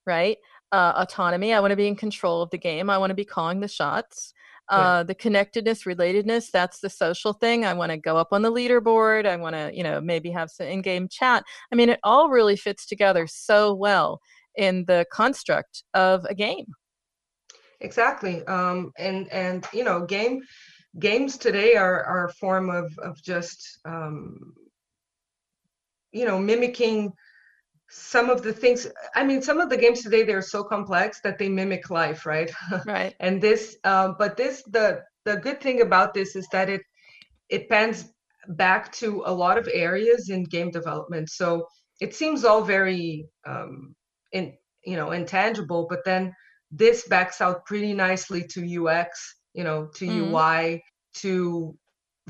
right? 0.06 0.38
Uh, 0.70 0.92
autonomy. 0.96 1.52
I 1.52 1.60
want 1.60 1.72
to 1.72 1.76
be 1.76 1.88
in 1.88 1.96
control 1.96 2.42
of 2.42 2.50
the 2.50 2.58
game. 2.58 2.90
I 2.90 2.98
want 2.98 3.10
to 3.10 3.14
be 3.14 3.24
calling 3.24 3.60
the 3.60 3.68
shots. 3.68 4.34
Uh, 4.70 5.02
the 5.02 5.14
connectedness, 5.14 5.84
relatedness. 5.84 6.50
That's 6.50 6.80
the 6.80 6.90
social 6.90 7.32
thing. 7.32 7.64
I 7.64 7.72
want 7.72 7.90
to 7.90 7.96
go 7.96 8.18
up 8.18 8.28
on 8.32 8.42
the 8.42 8.52
leaderboard. 8.52 9.24
I 9.24 9.34
want 9.36 9.54
to, 9.54 9.70
you 9.72 9.82
know, 9.82 9.98
maybe 9.98 10.30
have 10.32 10.50
some 10.50 10.66
in-game 10.66 11.08
chat. 11.08 11.42
I 11.72 11.74
mean, 11.74 11.88
it 11.88 11.98
all 12.04 12.28
really 12.28 12.54
fits 12.54 12.84
together 12.84 13.26
so 13.26 13.72
well 13.72 14.20
in 14.56 14.84
the 14.84 15.06
construct 15.10 15.84
of 15.94 16.26
a 16.26 16.34
game 16.34 16.66
exactly. 17.80 18.44
Um 18.46 18.92
and 18.98 19.30
and 19.32 19.66
you 19.72 19.84
know 19.84 20.06
game 20.06 20.40
games 20.98 21.36
today 21.38 21.74
are 21.76 22.04
are 22.04 22.26
a 22.26 22.32
form 22.34 22.70
of 22.70 22.90
of 22.98 23.16
just 23.22 23.78
um 23.84 24.54
you 26.12 26.24
know 26.24 26.38
mimicking 26.38 27.12
some 27.90 28.28
of 28.30 28.42
the 28.42 28.52
things 28.52 28.86
i 29.14 29.24
mean 29.24 29.40
some 29.42 29.60
of 29.60 29.70
the 29.70 29.76
games 29.76 30.02
today 30.02 30.22
they're 30.22 30.42
so 30.42 30.62
complex 30.62 31.20
that 31.22 31.38
they 31.38 31.48
mimic 31.48 31.90
life 31.90 32.26
right? 32.26 32.50
Right. 32.86 33.14
And 33.20 33.40
this 33.40 33.76
um 33.84 34.16
but 34.18 34.36
this 34.36 34.62
the 34.64 35.02
the 35.24 35.36
good 35.36 35.60
thing 35.60 35.80
about 35.82 36.14
this 36.14 36.36
is 36.36 36.46
that 36.52 36.68
it 36.68 36.82
it 37.48 37.68
pans 37.68 38.12
back 38.50 38.92
to 38.92 39.22
a 39.26 39.32
lot 39.32 39.58
of 39.58 39.68
areas 39.72 40.30
in 40.30 40.44
game 40.44 40.70
development. 40.70 41.28
So 41.30 41.66
it 42.00 42.14
seems 42.14 42.44
all 42.44 42.62
very 42.62 43.26
um 43.46 43.94
in 44.32 44.54
you 44.84 44.96
know 44.96 45.10
intangible 45.12 45.86
but 45.88 46.04
then 46.04 46.34
this 46.70 47.06
backs 47.08 47.40
out 47.40 47.64
pretty 47.66 47.94
nicely 47.94 48.44
to 48.48 48.86
UX, 48.86 49.36
you 49.54 49.64
know, 49.64 49.88
to 49.96 50.06
mm. 50.06 50.30
UI, 50.30 50.82
to 51.14 51.76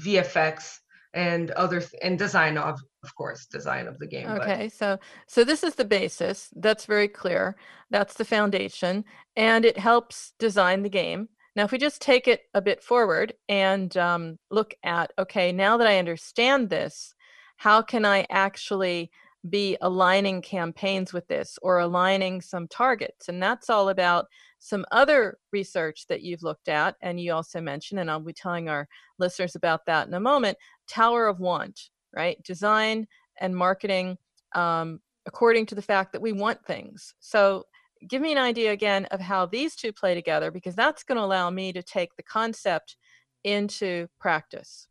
VFX 0.00 0.78
and 1.14 1.50
other 1.52 1.80
th- 1.80 2.00
and 2.02 2.18
design 2.18 2.58
of 2.58 2.78
of 3.02 3.14
course 3.14 3.46
design 3.46 3.86
of 3.86 3.98
the 3.98 4.06
game 4.06 4.28
okay 4.28 4.64
but. 4.64 4.72
so 4.72 4.98
so 5.26 5.42
this 5.42 5.62
is 5.62 5.74
the 5.74 5.84
basis 5.84 6.48
that's 6.56 6.84
very 6.84 7.08
clear 7.08 7.56
that's 7.90 8.14
the 8.14 8.24
foundation 8.24 9.04
and 9.36 9.64
it 9.64 9.78
helps 9.78 10.34
design 10.38 10.82
the 10.82 10.88
game 10.88 11.28
now 11.56 11.64
if 11.64 11.72
we 11.72 11.78
just 11.78 12.02
take 12.02 12.28
it 12.28 12.42
a 12.54 12.60
bit 12.60 12.82
forward 12.82 13.32
and 13.48 13.96
um, 13.96 14.38
look 14.50 14.74
at 14.84 15.10
okay 15.18 15.50
now 15.50 15.76
that 15.76 15.88
i 15.88 15.98
understand 15.98 16.68
this 16.68 17.14
how 17.56 17.80
can 17.80 18.04
i 18.04 18.26
actually 18.28 19.10
be 19.48 19.76
aligning 19.80 20.42
campaigns 20.42 21.12
with 21.12 21.26
this 21.28 21.58
or 21.62 21.78
aligning 21.78 22.40
some 22.40 22.66
targets. 22.68 23.28
And 23.28 23.42
that's 23.42 23.70
all 23.70 23.88
about 23.88 24.26
some 24.58 24.84
other 24.90 25.38
research 25.52 26.06
that 26.08 26.22
you've 26.22 26.42
looked 26.42 26.68
at. 26.68 26.96
And 27.02 27.20
you 27.20 27.32
also 27.32 27.60
mentioned, 27.60 28.00
and 28.00 28.10
I'll 28.10 28.20
be 28.20 28.32
telling 28.32 28.68
our 28.68 28.88
listeners 29.18 29.54
about 29.54 29.86
that 29.86 30.08
in 30.08 30.14
a 30.14 30.20
moment 30.20 30.58
Tower 30.88 31.28
of 31.28 31.38
Want, 31.38 31.78
right? 32.12 32.42
Design 32.42 33.06
and 33.40 33.54
marketing 33.54 34.18
um, 34.54 35.00
according 35.26 35.66
to 35.66 35.74
the 35.74 35.82
fact 35.82 36.12
that 36.12 36.22
we 36.22 36.32
want 36.32 36.64
things. 36.66 37.14
So 37.20 37.64
give 38.08 38.22
me 38.22 38.32
an 38.32 38.38
idea 38.38 38.72
again 38.72 39.04
of 39.06 39.20
how 39.20 39.46
these 39.46 39.76
two 39.76 39.92
play 39.92 40.14
together 40.14 40.50
because 40.50 40.74
that's 40.74 41.02
going 41.02 41.16
to 41.16 41.24
allow 41.24 41.50
me 41.50 41.72
to 41.72 41.82
take 41.82 42.14
the 42.16 42.22
concept 42.22 42.96
into 43.44 44.08
practice. 44.18 44.88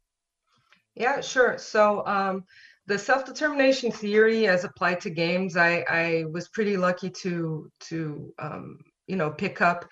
Yeah, 0.96 1.22
sure. 1.22 1.58
So, 1.58 2.06
um, 2.06 2.46
the 2.88 2.98
self-determination 2.98 3.92
theory 3.92 4.48
as 4.48 4.64
applied 4.64 5.00
to 5.02 5.10
games 5.10 5.56
i 5.58 5.86
i 5.90 6.24
was 6.32 6.50
pretty 6.50 6.78
lucky 6.78 7.10
to 7.10 7.70
to 7.80 8.34
um, 8.40 8.78
you 9.08 9.16
know 9.16 9.30
pick 9.30 9.62
up 9.62 9.86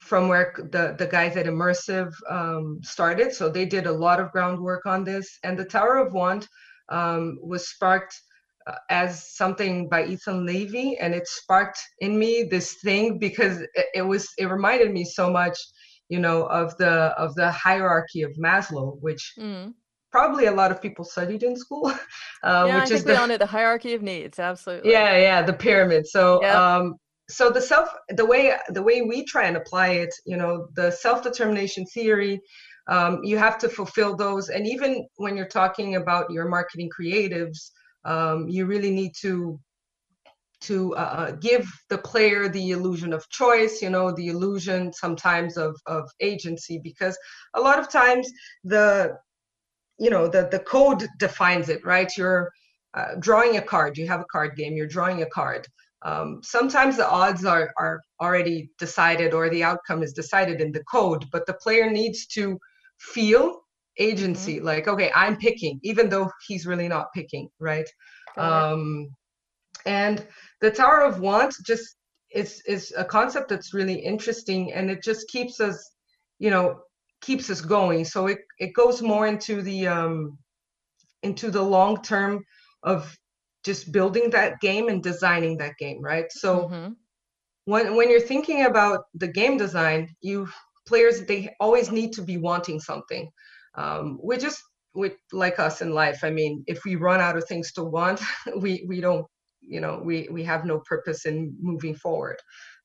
from 0.00 0.28
where 0.28 0.54
the 0.72 0.94
the 0.98 1.06
guys 1.06 1.36
at 1.36 1.46
Immersyve 1.46 2.12
um, 2.28 2.80
started. 2.82 3.32
So 3.32 3.48
they 3.48 3.66
did 3.66 3.86
a 3.86 3.92
lot 3.92 4.18
of 4.18 4.32
groundwork 4.32 4.86
on 4.86 5.04
this. 5.04 5.38
And 5.44 5.58
the 5.58 5.64
tower 5.64 5.98
of 5.98 6.12
want 6.12 6.48
um, 6.88 7.38
was 7.42 7.68
sparked 7.68 8.18
uh, 8.66 8.76
as 8.88 9.36
something 9.36 9.88
by 9.88 10.06
ethan 10.06 10.46
levy. 10.46 10.96
And 10.98 11.14
it 11.14 11.28
sparked 11.28 11.78
in 12.00 12.18
me 12.18 12.44
this 12.44 12.76
thing 12.82 13.18
because 13.18 13.60
it, 13.60 13.86
it 13.94 14.02
was 14.02 14.28
it 14.38 14.46
reminded 14.46 14.90
me 14.90 15.04
so 15.04 15.30
much 15.30 15.56
you 16.08 16.18
know 16.18 16.46
of 16.46 16.76
the 16.78 16.90
of 17.24 17.34
the 17.36 17.50
hierarchy 17.52 18.22
of 18.22 18.32
maslow 18.32 18.98
which 19.00 19.34
mm 19.38 19.72
probably 20.10 20.46
a 20.46 20.52
lot 20.52 20.70
of 20.70 20.82
people 20.82 21.04
studied 21.04 21.42
in 21.42 21.56
school. 21.56 21.92
Uh, 22.42 22.64
yeah, 22.66 22.74
which 22.76 22.84
I 22.84 22.86
think 22.86 22.98
is 23.00 23.04
we 23.04 23.12
the, 23.12 23.20
all 23.20 23.26
know 23.26 23.36
the 23.36 23.44
hierarchy 23.44 23.92
of 23.92 24.00
needs. 24.00 24.38
Absolutely. 24.38 24.90
Yeah, 24.90 25.14
yeah, 25.18 25.42
the 25.42 25.52
pyramid. 25.52 26.06
So, 26.06 26.40
yep. 26.40 26.56
um, 26.56 26.94
so 27.28 27.50
the 27.50 27.60
self, 27.60 27.90
the 28.08 28.24
way 28.24 28.56
the 28.70 28.82
way 28.82 29.02
we 29.02 29.26
try 29.26 29.44
and 29.44 29.58
apply 29.58 29.88
it, 29.88 30.08
you 30.24 30.38
know, 30.38 30.68
the 30.74 30.90
self 30.90 31.22
determination 31.22 31.84
theory. 31.84 32.40
Um, 32.86 33.20
you 33.22 33.36
have 33.36 33.58
to 33.58 33.68
fulfill 33.68 34.16
those, 34.16 34.48
and 34.48 34.66
even 34.66 35.06
when 35.16 35.36
you're 35.36 35.48
talking 35.48 35.96
about 35.96 36.30
your 36.30 36.48
marketing 36.48 36.88
creatives, 36.98 37.72
um, 38.06 38.48
you 38.48 38.64
really 38.64 38.90
need 38.90 39.12
to 39.20 39.60
to 40.62 40.94
uh, 40.94 40.98
uh 40.98 41.30
give 41.32 41.70
the 41.90 41.98
player 41.98 42.48
the 42.48 42.70
illusion 42.70 43.12
of 43.12 43.28
choice 43.30 43.80
you 43.80 43.88
know 43.88 44.12
the 44.12 44.28
illusion 44.28 44.92
sometimes 44.92 45.56
of 45.56 45.74
of 45.86 46.08
agency 46.20 46.78
because 46.82 47.16
a 47.54 47.60
lot 47.60 47.78
of 47.78 47.88
times 47.90 48.30
the 48.64 49.16
you 50.00 50.10
know 50.10 50.26
the 50.26 50.48
the 50.50 50.58
code 50.60 51.06
defines 51.18 51.68
it 51.68 51.84
right? 51.84 52.10
You're 52.16 52.50
uh, 52.94 53.14
drawing 53.20 53.56
a 53.56 53.62
card. 53.62 53.96
You 53.96 54.08
have 54.08 54.20
a 54.20 54.32
card 54.32 54.56
game. 54.56 54.74
You're 54.74 54.88
drawing 54.88 55.22
a 55.22 55.26
card. 55.26 55.66
Um, 56.02 56.40
sometimes 56.42 56.96
the 56.96 57.08
odds 57.08 57.44
are 57.44 57.72
are 57.76 58.00
already 58.20 58.70
decided 58.78 59.34
or 59.34 59.50
the 59.50 59.62
outcome 59.62 60.02
is 60.02 60.14
decided 60.14 60.60
in 60.60 60.72
the 60.72 60.82
code 60.84 61.26
but 61.30 61.44
the 61.46 61.54
player 61.54 61.90
needs 61.90 62.26
to 62.28 62.58
feel 62.98 63.60
agency 63.98 64.56
mm-hmm. 64.56 64.66
like 64.66 64.88
okay 64.88 65.10
i'm 65.14 65.36
picking 65.36 65.78
even 65.82 66.08
though 66.08 66.30
he's 66.46 66.66
really 66.66 66.88
not 66.88 67.12
picking 67.14 67.48
right? 67.58 67.88
Um, 68.36 69.08
and 69.84 70.26
the 70.60 70.70
tower 70.70 71.02
of 71.02 71.20
want 71.20 71.54
just 71.66 71.96
is 72.32 72.62
is 72.66 72.94
a 72.96 73.04
concept 73.04 73.48
that's 73.48 73.74
really 73.74 73.98
interesting 73.98 74.72
and 74.72 74.90
it 74.90 75.02
just 75.02 75.28
keeps 75.28 75.60
us 75.60 75.90
you 76.38 76.50
know 76.50 76.80
keeps 77.20 77.50
us 77.50 77.60
going. 77.60 78.04
So 78.04 78.26
it, 78.26 78.38
it 78.58 78.72
goes 78.74 79.02
more 79.02 79.26
into 79.26 79.62
the 79.62 79.86
um, 79.86 80.38
into 81.22 81.50
the 81.50 81.62
long 81.62 82.02
term 82.02 82.44
of 82.82 83.16
just 83.64 83.92
building 83.92 84.30
that 84.30 84.60
game 84.60 84.88
and 84.88 85.02
designing 85.02 85.58
that 85.58 85.76
game, 85.78 86.00
right? 86.02 86.26
So 86.30 86.68
mm-hmm. 86.68 86.92
when 87.66 87.96
when 87.96 88.10
you're 88.10 88.20
thinking 88.20 88.64
about 88.64 89.00
the 89.14 89.28
game 89.28 89.56
design, 89.58 90.08
you 90.20 90.48
players 90.86 91.24
they 91.24 91.54
always 91.60 91.90
need 91.90 92.12
to 92.14 92.22
be 92.22 92.38
wanting 92.38 92.80
something. 92.80 93.30
Um, 93.76 94.18
we 94.22 94.36
just 94.38 94.62
with 94.94 95.14
like 95.32 95.58
us 95.58 95.82
in 95.82 95.92
life. 95.92 96.20
I 96.24 96.30
mean, 96.30 96.64
if 96.66 96.84
we 96.84 96.96
run 96.96 97.20
out 97.20 97.36
of 97.36 97.44
things 97.46 97.72
to 97.72 97.84
want, 97.84 98.20
we 98.56 98.84
we 98.88 99.00
don't 99.00 99.26
you 99.60 99.80
know 99.80 100.00
we 100.02 100.28
we 100.30 100.42
have 100.44 100.64
no 100.64 100.80
purpose 100.80 101.26
in 101.26 101.54
moving 101.60 101.94
forward. 101.94 102.36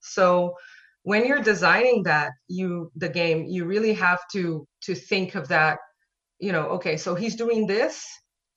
So 0.01 0.55
when 1.05 1.25
you're 1.25 1.41
designing 1.53 2.03
that 2.03 2.31
you 2.47 2.91
the 2.95 3.09
game 3.09 3.45
you 3.47 3.65
really 3.65 3.93
have 3.93 4.19
to 4.31 4.65
to 4.81 4.95
think 4.95 5.35
of 5.35 5.47
that 5.47 5.77
you 6.39 6.51
know 6.51 6.65
okay 6.77 6.97
so 6.97 7.15
he's 7.15 7.35
doing 7.35 7.67
this 7.67 8.05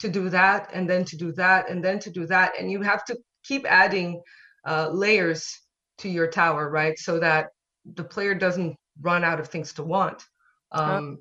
to 0.01 0.09
do 0.09 0.29
that 0.29 0.71
and 0.73 0.89
then 0.89 1.05
to 1.05 1.17
do 1.17 1.33
that 1.33 1.69
and 1.71 1.85
then 1.85 1.99
to 1.99 2.11
do 2.11 2.27
that 2.27 2.53
and 2.59 2.71
you 2.71 2.81
have 2.83 3.05
to 3.05 3.17
keep 3.45 3.65
adding 3.67 4.21
uh, 4.67 4.89
layers 4.91 5.61
to 5.99 6.09
your 6.09 6.29
tower 6.29 6.71
right? 6.71 6.99
So 6.99 7.19
that 7.21 7.47
the 7.95 8.05
player 8.05 8.35
doesn't 8.35 8.77
run 9.01 9.25
out 9.25 9.41
of 9.41 9.49
things 9.49 9.73
to 9.75 9.83
want. 9.83 10.23
Um, 10.73 11.19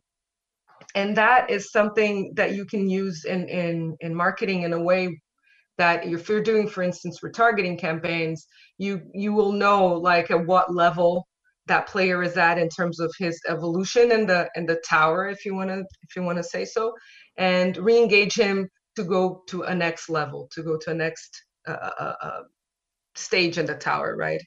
and 0.96 1.16
that 1.18 1.50
is 1.50 1.72
something 1.72 2.34
that 2.36 2.54
you 2.54 2.66
can 2.66 2.90
use 2.90 3.26
in 3.26 3.48
in 3.48 3.98
in 4.00 4.16
marketing 4.16 4.64
in 4.64 4.74
a 4.74 4.82
way 4.82 5.20
that 5.78 6.06
if 6.06 6.28
you're 6.28 6.42
doing 6.42 6.68
for 6.68 6.84
instance 6.84 7.20
retargeting 7.24 7.80
campaigns 7.80 8.48
you 8.78 9.02
you 9.14 9.34
will 9.34 9.52
know 9.52 9.86
like 9.88 10.32
at 10.32 10.46
what 10.46 10.74
level 10.74 11.28
that 11.68 11.88
player 11.88 12.24
is 12.24 12.38
at 12.38 12.58
in 12.58 12.70
terms 12.70 13.00
of 13.00 13.14
his 13.20 13.40
evolution 13.48 14.12
and 14.12 14.30
the 14.30 14.50
and 14.56 14.68
the 14.68 14.82
tower 14.88 15.28
if 15.28 15.46
you 15.46 15.54
want 15.54 15.70
to 15.70 15.80
if 15.80 16.16
you 16.16 16.24
want 16.24 16.38
to 16.38 16.44
say 16.44 16.66
so 16.66 16.94
and 17.38 17.78
re-engage 17.78 18.36
him 18.36 18.68
to 18.96 19.04
go 19.04 19.44
to 19.48 19.64
a 19.64 19.76
next 19.76 20.10
level 20.10 20.48
to 20.52 20.64
go 20.64 20.78
to 20.78 20.92
a 20.92 20.94
next 20.94 21.44
uh, 21.68 21.72
uh, 21.72 22.14
uh, 22.22 22.42
stage 23.16 23.58
in 23.58 23.66
the 23.66 23.76
tower 23.76 24.16
right? 24.16 24.42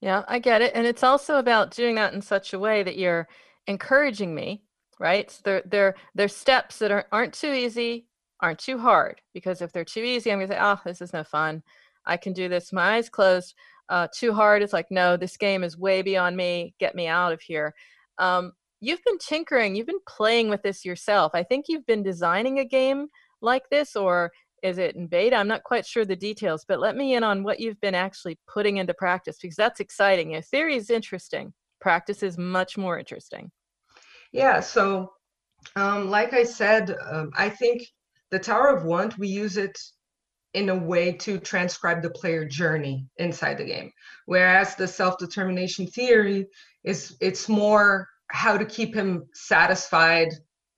Yeah 0.00 0.24
i 0.28 0.38
get 0.38 0.62
it 0.62 0.72
and 0.74 0.86
it's 0.86 1.02
also 1.02 1.36
about 1.36 1.72
doing 1.72 1.96
that 1.96 2.14
in 2.14 2.22
such 2.22 2.52
a 2.52 2.58
way 2.58 2.82
that 2.82 2.96
you're 2.96 3.28
encouraging 3.66 4.34
me 4.34 4.62
right? 5.00 5.30
So 5.30 5.40
they're 5.44 5.62
they're 5.66 5.94
they're 6.14 6.28
steps 6.28 6.78
that 6.78 6.92
are, 6.92 7.06
aren't 7.10 7.34
too 7.34 7.52
easy 7.52 8.06
aren't 8.42 8.58
too 8.58 8.78
hard 8.78 9.20
because 9.34 9.62
if 9.62 9.72
they're 9.72 9.84
too 9.84 10.02
easy, 10.02 10.30
I'm 10.30 10.38
gonna 10.38 10.48
say, 10.48 10.58
oh, 10.60 10.80
this 10.84 11.00
is 11.02 11.12
no 11.12 11.24
fun. 11.24 11.62
I 12.06 12.16
can 12.16 12.32
do 12.32 12.48
this. 12.48 12.72
My 12.72 12.96
eyes 12.96 13.08
closed. 13.08 13.54
Uh, 13.88 14.06
too 14.14 14.32
hard. 14.32 14.62
It's 14.62 14.72
like, 14.72 14.86
no, 14.90 15.16
this 15.16 15.36
game 15.36 15.64
is 15.64 15.76
way 15.76 16.00
beyond 16.00 16.36
me. 16.36 16.74
Get 16.78 16.94
me 16.94 17.08
out 17.08 17.32
of 17.32 17.40
here. 17.40 17.74
Um, 18.18 18.52
you've 18.80 19.02
been 19.04 19.18
tinkering. 19.18 19.74
You've 19.74 19.88
been 19.88 19.98
playing 20.08 20.48
with 20.48 20.62
this 20.62 20.84
yourself. 20.84 21.32
I 21.34 21.42
think 21.42 21.66
you've 21.68 21.86
been 21.86 22.02
designing 22.02 22.60
a 22.60 22.64
game 22.64 23.08
like 23.42 23.68
this, 23.68 23.96
or 23.96 24.30
Is 24.62 24.78
it 24.78 24.94
in 24.96 25.06
beta? 25.06 25.36
I'm 25.36 25.48
not 25.48 25.64
quite 25.64 25.86
sure 25.86 26.04
the 26.04 26.16
details, 26.16 26.64
but 26.66 26.80
let 26.80 26.96
me 26.96 27.14
in 27.14 27.24
on 27.24 27.42
what 27.42 27.60
you've 27.60 27.80
been 27.80 27.94
actually 27.94 28.38
putting 28.46 28.76
into 28.76 28.94
practice 28.94 29.38
because 29.40 29.56
that's 29.56 29.80
exciting. 29.80 30.32
Your 30.32 30.42
theory 30.42 30.76
is 30.76 30.90
interesting. 30.90 31.52
Practice 31.80 32.22
is 32.22 32.36
much 32.36 32.76
more 32.76 32.98
interesting. 32.98 33.50
Yeah. 34.32 34.60
So, 34.60 35.12
um, 35.76 36.10
like 36.10 36.32
I 36.34 36.44
said, 36.44 36.96
um, 37.10 37.30
I 37.36 37.48
think 37.48 37.82
the 38.30 38.38
Tower 38.38 38.68
of 38.68 38.84
Want, 38.84 39.18
we 39.18 39.28
use 39.28 39.56
it 39.56 39.78
in 40.54 40.68
a 40.68 40.74
way 40.74 41.12
to 41.12 41.38
transcribe 41.38 42.02
the 42.02 42.10
player 42.10 42.44
journey 42.44 43.06
inside 43.18 43.58
the 43.58 43.64
game. 43.64 43.92
Whereas 44.26 44.74
the 44.74 44.88
self-determination 44.88 45.86
theory 45.86 46.46
is 46.84 47.16
it's 47.20 47.48
more 47.48 48.08
how 48.28 48.56
to 48.56 48.64
keep 48.64 48.94
him 48.94 49.24
satisfied 49.34 50.28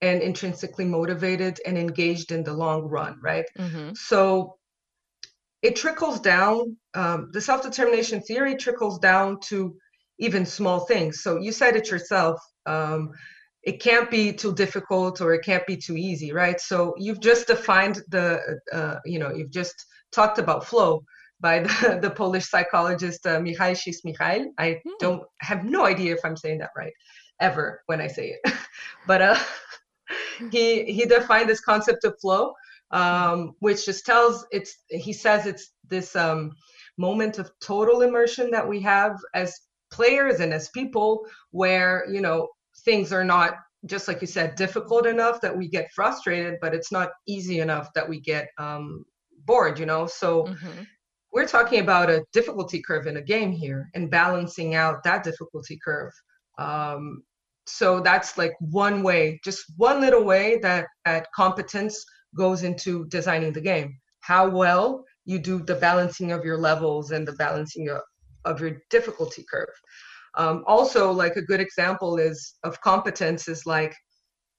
and 0.01 0.21
intrinsically 0.21 0.85
motivated 0.85 1.59
and 1.65 1.77
engaged 1.77 2.31
in 2.31 2.43
the 2.43 2.53
long 2.53 2.83
run, 2.83 3.17
right? 3.21 3.45
Mm-hmm. 3.57 3.93
So 3.93 4.57
it 5.61 5.75
trickles 5.75 6.19
down, 6.19 6.75
um, 6.93 7.29
the 7.31 7.41
self 7.41 7.63
determination 7.63 8.21
theory 8.21 8.55
trickles 8.55 8.99
down 8.99 9.39
to 9.45 9.75
even 10.19 10.45
small 10.45 10.81
things. 10.81 11.23
So 11.23 11.39
you 11.39 11.51
said 11.51 11.75
it 11.75 11.89
yourself. 11.89 12.39
Um, 12.65 13.11
it 13.63 13.81
can't 13.81 14.11
be 14.11 14.33
too 14.33 14.53
difficult 14.53 15.21
or 15.21 15.33
it 15.33 15.43
can't 15.43 15.65
be 15.65 15.77
too 15.77 15.95
easy, 15.95 16.33
right? 16.33 16.59
So 16.59 16.93
you've 16.97 17.21
just 17.21 17.47
defined 17.47 18.01
the, 18.09 18.59
uh, 18.73 18.97
you 19.05 19.19
know, 19.19 19.31
you've 19.31 19.51
just 19.51 19.85
talked 20.11 20.37
about 20.37 20.65
flow 20.65 21.03
by 21.39 21.59
the, 21.59 21.99
the 22.01 22.09
Polish 22.09 22.49
psychologist 22.49 23.25
uh, 23.25 23.39
Mihaly 23.39 23.77
Csikszentmihalyi. 23.77 24.47
I 24.57 24.81
hmm. 24.83 24.93
don't 24.99 25.23
have 25.39 25.63
no 25.63 25.85
idea 25.85 26.13
if 26.13 26.19
I'm 26.23 26.37
saying 26.37 26.59
that 26.59 26.71
right 26.75 26.93
ever 27.39 27.81
when 27.87 28.01
I 28.01 28.07
say 28.07 28.35
it, 28.35 28.53
but 29.07 29.21
uh, 29.21 29.39
he 30.51 30.85
he 30.85 31.05
defined 31.05 31.49
this 31.49 31.61
concept 31.61 32.03
of 32.05 32.15
flow, 32.21 32.53
um, 32.91 33.53
which 33.59 33.85
just 33.85 34.05
tells 34.05 34.45
it's 34.51 34.77
he 34.89 35.13
says 35.13 35.45
it's 35.45 35.71
this 35.89 36.15
um, 36.15 36.51
moment 36.97 37.39
of 37.39 37.51
total 37.59 38.01
immersion 38.01 38.51
that 38.51 38.67
we 38.67 38.79
have 38.81 39.17
as 39.33 39.59
players 39.91 40.39
and 40.39 40.53
as 40.53 40.69
people 40.69 41.25
where 41.51 42.05
you 42.09 42.21
know 42.21 42.47
things 42.79 43.13
are 43.13 43.23
not 43.23 43.55
just 43.85 44.07
like 44.07 44.21
you 44.21 44.27
said 44.27 44.55
difficult 44.55 45.05
enough 45.05 45.41
that 45.41 45.55
we 45.55 45.67
get 45.67 45.91
frustrated 45.91 46.55
but 46.61 46.73
it's 46.73 46.91
not 46.91 47.09
easy 47.27 47.59
enough 47.59 47.89
that 47.93 48.07
we 48.07 48.19
get 48.19 48.47
um, 48.57 49.05
bored 49.45 49.79
you 49.79 49.85
know? 49.85 50.07
So 50.07 50.45
mm-hmm. 50.45 50.83
we're 51.31 51.47
talking 51.47 51.79
about 51.79 52.09
a 52.09 52.23
difficulty 52.33 52.81
curve 52.81 53.07
in 53.07 53.17
a 53.17 53.21
game 53.21 53.51
here 53.51 53.89
and 53.93 54.09
balancing 54.09 54.75
out 54.75 55.03
that 55.03 55.23
difficulty 55.23 55.79
curve. 55.83 56.13
Um, 56.57 57.23
so 57.65 58.01
that's 58.01 58.37
like 58.37 58.53
one 58.59 59.03
way 59.03 59.39
just 59.43 59.63
one 59.77 60.01
little 60.01 60.23
way 60.23 60.59
that 60.59 60.87
that 61.05 61.27
competence 61.33 62.03
goes 62.35 62.63
into 62.63 63.05
designing 63.05 63.53
the 63.53 63.61
game. 63.61 63.97
How 64.19 64.49
well 64.49 65.05
you 65.25 65.39
do 65.39 65.63
the 65.63 65.75
balancing 65.75 66.31
of 66.31 66.43
your 66.43 66.57
levels 66.57 67.11
and 67.11 67.27
the 67.27 67.33
balancing 67.33 67.89
of, 67.89 68.01
of 68.45 68.59
your 68.59 68.81
difficulty 68.89 69.45
curve 69.49 69.73
um, 70.35 70.63
also 70.67 71.11
like 71.11 71.35
a 71.35 71.41
good 71.41 71.59
example 71.59 72.17
is 72.17 72.55
of 72.63 72.81
competence 72.81 73.47
is 73.47 73.65
like 73.65 73.95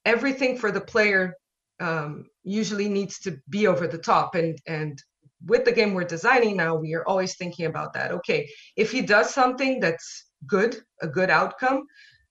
everything 0.04 0.56
for 0.56 0.70
the 0.70 0.80
player 0.80 1.34
um, 1.80 2.26
usually 2.44 2.88
needs 2.88 3.18
to 3.20 3.36
be 3.48 3.66
over 3.66 3.86
the 3.86 3.98
top 3.98 4.34
and 4.34 4.58
and 4.66 4.98
with 5.46 5.64
the 5.64 5.72
game 5.72 5.92
we're 5.92 6.04
designing 6.04 6.56
now 6.56 6.74
we 6.74 6.94
are 6.94 7.06
always 7.06 7.36
thinking 7.36 7.66
about 7.66 7.92
that 7.92 8.12
okay 8.12 8.48
if 8.76 8.90
he 8.90 9.02
does 9.02 9.32
something 9.32 9.80
that's 9.80 10.26
good 10.46 10.76
a 11.02 11.08
good 11.08 11.30
outcome 11.30 11.84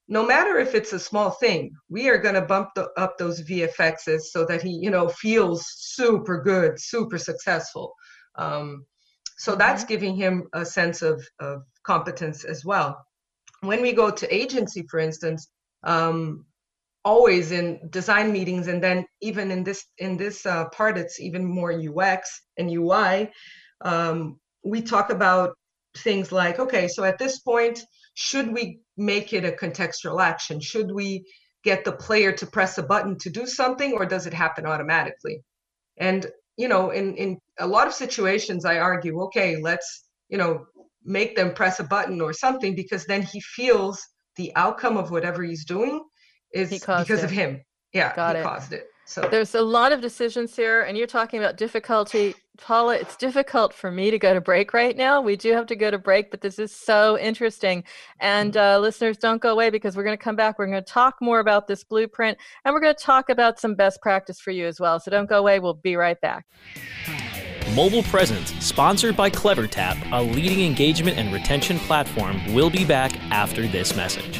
no 0.08 0.25
matter 0.25 0.60
if 0.60 0.75
it's 0.75 0.93
a 0.93 0.99
small 0.99 1.32
thing, 1.32 1.71
we 1.89 2.10
are 2.10 2.17
going 2.17 2.36
to 2.36 2.41
bump 2.41 2.69
the, 2.75 2.89
up 2.97 3.17
those 3.17 3.41
VFXs 3.41 4.21
so 4.32 4.45
that 4.45 4.62
he, 4.62 4.69
you 4.69 4.89
know, 4.89 5.08
feels 5.08 5.65
super 5.77 6.41
good, 6.41 6.79
super 6.79 7.17
successful. 7.17 7.93
Um, 8.36 8.86
so 9.38 9.51
mm-hmm. 9.51 9.60
that's 9.60 9.86
giving 9.86 10.15
him 10.15 10.47
a 10.53 10.65
sense 10.65 11.01
of, 11.01 11.25
of 11.39 11.63
competence 11.84 12.43
as 12.43 12.65
well. 12.65 13.03
When 13.63 13.82
we 13.82 13.93
go 13.93 14.12
to 14.12 14.36
agency, 14.36 14.86
for 14.89 14.99
instance, 14.99 15.47
um, 15.84 16.45
always 17.06 17.52
in 17.52 17.80
design 17.89 18.32
meetings, 18.32 18.67
and 18.67 18.84
then 18.84 19.06
even 19.21 19.52
in 19.52 19.63
this 19.63 19.86
in 19.97 20.17
this 20.17 20.45
uh, 20.45 20.65
part, 20.69 20.97
it's 20.97 21.19
even 21.19 21.45
more 21.45 21.71
UX 21.71 22.41
and 22.58 22.69
UI. 22.69 23.32
Um, 23.82 24.39
we 24.63 24.82
talk 24.82 25.10
about 25.10 25.56
things 25.97 26.32
like, 26.32 26.60
okay, 26.60 26.88
so 26.88 27.04
at 27.04 27.17
this 27.17 27.39
point, 27.39 27.84
should 28.15 28.52
we 28.52 28.80
make 28.97 29.34
it 29.34 29.45
a 29.45 29.52
contextual 29.52 30.21
action? 30.21 30.60
Should 30.60 30.91
we 30.91 31.26
get 31.63 31.86
the 31.86 31.91
player 31.91 32.32
to 32.34 32.45
press 32.45 32.78
a 32.78 32.84
button 32.84 33.17
to 33.19 33.30
do 33.30 33.45
something 33.45 33.93
or 33.93 34.06
does 34.06 34.28
it 34.28 34.34
happen 34.34 34.65
automatically? 34.65 35.41
And 35.97 36.26
you 36.58 36.67
know, 36.67 36.91
in 36.91 37.15
in 37.15 37.39
a 37.60 37.67
lot 37.67 37.88
of 37.88 37.93
situations 37.93 38.65
I 38.65 38.78
argue, 38.80 39.21
okay, 39.23 39.58
let's, 39.62 40.08
you 40.30 40.38
know, 40.38 40.65
make 41.06 41.36
them 41.36 41.54
press 41.54 41.80
a 41.80 41.84
button 41.84 42.22
or 42.22 42.34
something 42.34 42.76
because 42.76 43.06
then 43.06 43.22
he 43.22 43.39
feels 43.42 44.06
the 44.36 44.52
outcome 44.56 44.98
of 44.98 45.12
whatever 45.12 45.44
he's 45.44 45.66
doing 45.66 46.04
is 46.54 46.70
because 46.70 47.10
it. 47.10 47.24
of 47.24 47.32
him. 47.32 47.62
Yeah, 47.94 48.16
Got 48.16 48.36
he 48.36 48.42
it. 48.42 48.44
caused 48.44 48.74
it. 48.74 48.88
So 49.06 49.28
there's 49.30 49.54
a 49.54 49.62
lot 49.62 49.92
of 49.92 50.00
decisions 50.00 50.56
here, 50.56 50.84
and 50.84 50.98
you're 50.98 51.08
talking 51.08 51.39
about 51.39 51.58
difficulty. 51.58 52.36
Paula, 52.58 52.96
it's 52.96 53.18
difficult 53.18 53.74
for 53.74 53.92
me 53.92 54.10
to 54.12 54.18
go 54.18 54.34
to 54.34 54.39
break 54.39 54.74
right 54.74 54.96
now. 54.96 55.20
We 55.20 55.36
do 55.36 55.52
have 55.52 55.66
to 55.68 55.76
go 55.76 55.92
to 55.92 55.98
break, 55.98 56.32
but 56.32 56.39
this 56.39 56.58
is 56.58 56.74
so 56.74 57.20
interesting. 57.20 57.84
And 58.22 58.54
mm-hmm. 58.54 58.78
uh, 58.78 58.80
listeners, 58.80 59.18
don't 59.18 59.42
go 59.42 59.52
away 59.52 59.70
because 59.70 59.98
we're 59.98 60.06
going 60.06 60.18
to 60.18 60.24
come 60.24 60.38
back. 60.38 60.58
We're 60.58 60.68
going 60.68 60.84
to 60.84 60.89
talk 60.89 61.16
more 61.20 61.39
about 61.39 61.68
this 61.68 61.84
blueprint, 61.84 62.38
and 62.63 62.74
we're 62.74 62.80
going 62.80 62.96
to 62.96 63.04
talk 63.04 63.30
about 63.30 63.60
some 63.60 63.76
best 63.76 64.02
practice 64.02 64.39
for 64.39 64.52
you 64.52 64.66
as 64.68 64.80
well. 64.80 65.00
So 65.02 65.12
don't 65.12 65.30
go 65.30 65.39
away. 65.39 65.60
We'll 65.60 65.74
be 65.74 65.98
right 65.98 66.20
back. 66.22 66.46
Mobile 67.76 68.04
Presence, 68.04 68.54
sponsored 68.64 69.18
by 69.18 69.32
CleverTap, 69.32 70.12
a 70.12 70.22
leading 70.22 70.64
engagement 70.64 71.18
and 71.18 71.34
retention 71.34 71.80
platform, 71.80 72.54
will 72.54 72.70
be 72.70 72.86
back 72.86 73.20
after 73.32 73.68
this 73.68 73.96
message. 73.96 74.40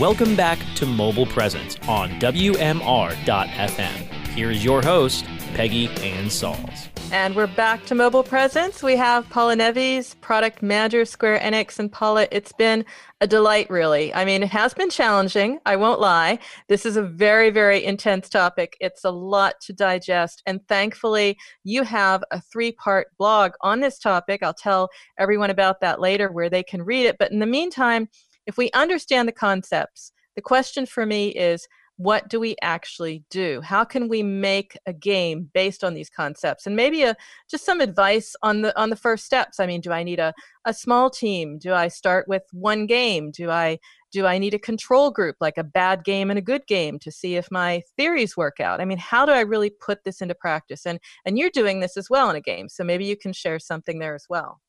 Welcome 0.00 0.36
back 0.36 0.58
to 0.76 0.86
Mobile 0.86 1.26
Presence 1.26 1.76
on 1.86 2.08
WMR.FM. 2.12 3.90
Here 4.28 4.50
is 4.50 4.64
your 4.64 4.80
host, 4.80 5.26
Peggy 5.52 5.88
Anne 5.88 6.28
Salz. 6.28 6.88
And 7.12 7.36
we're 7.36 7.46
back 7.46 7.84
to 7.84 7.94
mobile 7.94 8.22
presence. 8.22 8.82
We 8.82 8.96
have 8.96 9.28
Paula 9.28 9.54
Neves, 9.54 10.18
product 10.22 10.62
manager, 10.62 11.04
Square 11.04 11.40
Enix. 11.40 11.78
And 11.78 11.92
Paula, 11.92 12.26
it's 12.32 12.52
been 12.52 12.86
a 13.20 13.26
delight, 13.26 13.68
really. 13.68 14.14
I 14.14 14.24
mean, 14.24 14.42
it 14.42 14.48
has 14.48 14.72
been 14.72 14.88
challenging. 14.88 15.58
I 15.66 15.76
won't 15.76 16.00
lie. 16.00 16.38
This 16.68 16.86
is 16.86 16.96
a 16.96 17.02
very, 17.02 17.50
very 17.50 17.84
intense 17.84 18.30
topic. 18.30 18.78
It's 18.80 19.04
a 19.04 19.10
lot 19.10 19.56
to 19.60 19.74
digest. 19.74 20.42
And 20.46 20.66
thankfully, 20.68 21.36
you 21.64 21.82
have 21.82 22.24
a 22.30 22.40
three 22.40 22.72
part 22.72 23.08
blog 23.18 23.52
on 23.60 23.80
this 23.80 23.98
topic. 23.98 24.42
I'll 24.42 24.54
tell 24.54 24.88
everyone 25.18 25.50
about 25.50 25.82
that 25.82 26.00
later 26.00 26.32
where 26.32 26.48
they 26.48 26.62
can 26.62 26.82
read 26.82 27.04
it. 27.04 27.18
But 27.18 27.30
in 27.30 27.40
the 27.40 27.46
meantime, 27.46 28.08
if 28.46 28.56
we 28.56 28.70
understand 28.72 29.28
the 29.28 29.32
concepts, 29.32 30.12
the 30.36 30.42
question 30.42 30.86
for 30.86 31.06
me 31.06 31.28
is 31.28 31.66
what 31.96 32.28
do 32.28 32.40
we 32.40 32.56
actually 32.62 33.22
do? 33.30 33.60
How 33.60 33.84
can 33.84 34.08
we 34.08 34.22
make 34.22 34.76
a 34.86 34.92
game 34.92 35.50
based 35.52 35.84
on 35.84 35.94
these 35.94 36.10
concepts? 36.10 36.66
And 36.66 36.74
maybe 36.74 37.02
a, 37.02 37.14
just 37.50 37.64
some 37.64 37.80
advice 37.80 38.34
on 38.42 38.62
the 38.62 38.78
on 38.80 38.90
the 38.90 38.96
first 38.96 39.24
steps. 39.24 39.60
I 39.60 39.66
mean, 39.66 39.80
do 39.80 39.92
I 39.92 40.02
need 40.02 40.18
a, 40.18 40.32
a 40.64 40.74
small 40.74 41.10
team? 41.10 41.58
Do 41.58 41.74
I 41.74 41.88
start 41.88 42.26
with 42.26 42.42
one 42.52 42.86
game? 42.86 43.30
Do 43.30 43.50
I 43.50 43.78
do 44.10 44.26
I 44.26 44.38
need 44.38 44.54
a 44.54 44.58
control 44.58 45.10
group 45.10 45.36
like 45.40 45.58
a 45.58 45.64
bad 45.64 46.02
game 46.02 46.30
and 46.30 46.38
a 46.38 46.42
good 46.42 46.66
game 46.66 46.98
to 47.00 47.12
see 47.12 47.36
if 47.36 47.50
my 47.50 47.82
theories 47.96 48.36
work 48.36 48.58
out? 48.58 48.80
I 48.80 48.84
mean, 48.84 48.98
how 48.98 49.24
do 49.24 49.32
I 49.32 49.40
really 49.40 49.70
put 49.70 50.02
this 50.04 50.20
into 50.20 50.34
practice? 50.34 50.86
And 50.86 50.98
and 51.24 51.38
you're 51.38 51.50
doing 51.50 51.80
this 51.80 51.96
as 51.96 52.10
well 52.10 52.30
in 52.30 52.36
a 52.36 52.40
game, 52.40 52.68
so 52.68 52.84
maybe 52.84 53.04
you 53.04 53.16
can 53.16 53.32
share 53.32 53.58
something 53.58 53.98
there 53.98 54.14
as 54.14 54.26
well. 54.28 54.60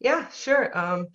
Yeah, 0.00 0.28
sure. 0.28 0.76
Um, 0.76 1.06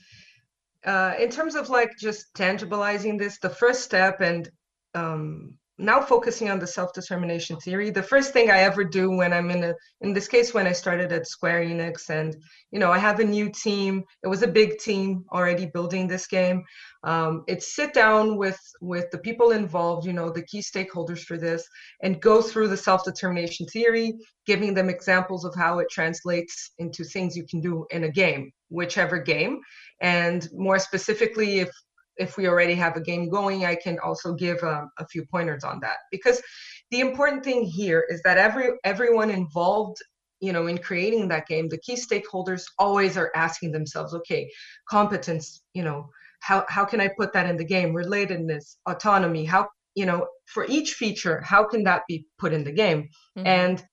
uh, 0.85 1.13
in 1.19 1.29
terms 1.29 1.55
of 1.55 1.69
like 1.69 1.91
just 1.97 2.33
tangibilizing 2.33 3.17
this, 3.17 3.39
the 3.39 3.49
first 3.49 3.83
step 3.83 4.21
and 4.21 4.49
um, 4.93 5.53
now 5.81 5.99
focusing 5.99 6.49
on 6.49 6.59
the 6.59 6.67
self-determination 6.67 7.57
theory 7.57 7.89
the 7.89 8.03
first 8.03 8.33
thing 8.33 8.51
i 8.51 8.59
ever 8.59 8.83
do 8.83 9.09
when 9.09 9.33
i'm 9.33 9.49
in 9.49 9.63
a 9.63 9.73
in 10.01 10.13
this 10.13 10.27
case 10.27 10.53
when 10.53 10.67
i 10.67 10.71
started 10.71 11.11
at 11.11 11.25
square 11.25 11.63
enix 11.63 12.09
and 12.09 12.35
you 12.71 12.79
know 12.79 12.91
i 12.91 12.97
have 12.97 13.19
a 13.19 13.23
new 13.23 13.49
team. 13.51 14.03
It 14.23 14.27
was 14.27 14.43
a 14.43 14.47
big 14.47 14.77
team 14.77 15.25
already 15.33 15.65
building 15.65 16.07
this 16.07 16.27
game. 16.27 16.63
Um, 17.03 17.43
it's 17.47 17.75
sit 17.75 17.93
down 17.93 18.37
with 18.37 18.59
with 18.79 19.09
the 19.11 19.17
people 19.17 19.51
involved 19.51 20.05
you 20.05 20.13
know 20.13 20.29
the 20.29 20.45
key 20.45 20.61
stakeholders 20.61 21.23
for 21.23 21.37
this 21.37 21.67
and 22.03 22.21
go 22.21 22.41
through 22.41 22.67
the 22.67 22.77
self-determination 22.77 23.65
theory 23.67 24.13
giving 24.45 24.73
them 24.73 24.89
examples 24.89 25.45
of 25.45 25.55
how 25.55 25.79
it 25.79 25.87
translates 25.89 26.71
into 26.77 27.03
things 27.03 27.35
you 27.35 27.45
can 27.49 27.59
do 27.59 27.85
in 27.89 28.03
a 28.03 28.11
game 28.11 28.51
whichever 28.71 29.19
game 29.19 29.59
and 30.01 30.49
more 30.53 30.79
specifically 30.79 31.59
if 31.59 31.69
if 32.17 32.37
we 32.37 32.47
already 32.47 32.75
have 32.75 32.95
a 32.97 33.01
game 33.01 33.29
going, 33.29 33.65
I 33.65 33.75
can 33.75 33.97
also 33.99 34.33
give 34.33 34.61
um, 34.63 34.91
a 34.99 35.07
few 35.07 35.25
pointers 35.25 35.63
on 35.63 35.79
that. 35.81 35.97
Because 36.11 36.41
the 36.91 36.99
important 36.99 37.43
thing 37.43 37.63
here 37.63 38.05
is 38.09 38.21
that 38.23 38.37
every 38.37 38.69
everyone 38.83 39.31
involved 39.31 39.97
you 40.39 40.51
know 40.51 40.67
in 40.67 40.77
creating 40.77 41.27
that 41.27 41.47
game 41.47 41.69
the 41.69 41.77
key 41.77 41.95
stakeholders 41.95 42.63
always 42.77 43.15
are 43.15 43.31
asking 43.35 43.71
themselves 43.71 44.13
okay 44.13 44.49
competence 44.89 45.61
you 45.73 45.83
know 45.83 46.09
how 46.39 46.65
how 46.67 46.83
can 46.83 46.99
i 46.99 47.07
put 47.17 47.31
that 47.31 47.47
in 47.47 47.57
the 47.57 47.63
game 47.63 47.93
relatedness 47.93 48.75
autonomy 48.89 49.45
how 49.45 49.67
you 49.93 50.05
know 50.05 50.27
for 50.45 50.65
each 50.67 50.93
feature 50.93 51.39
how 51.41 51.63
can 51.63 51.83
that 51.83 52.01
be 52.07 52.25
put 52.39 52.53
in 52.53 52.63
the 52.63 52.71
game 52.71 53.07
mm-hmm. 53.37 53.45
and 53.45 53.83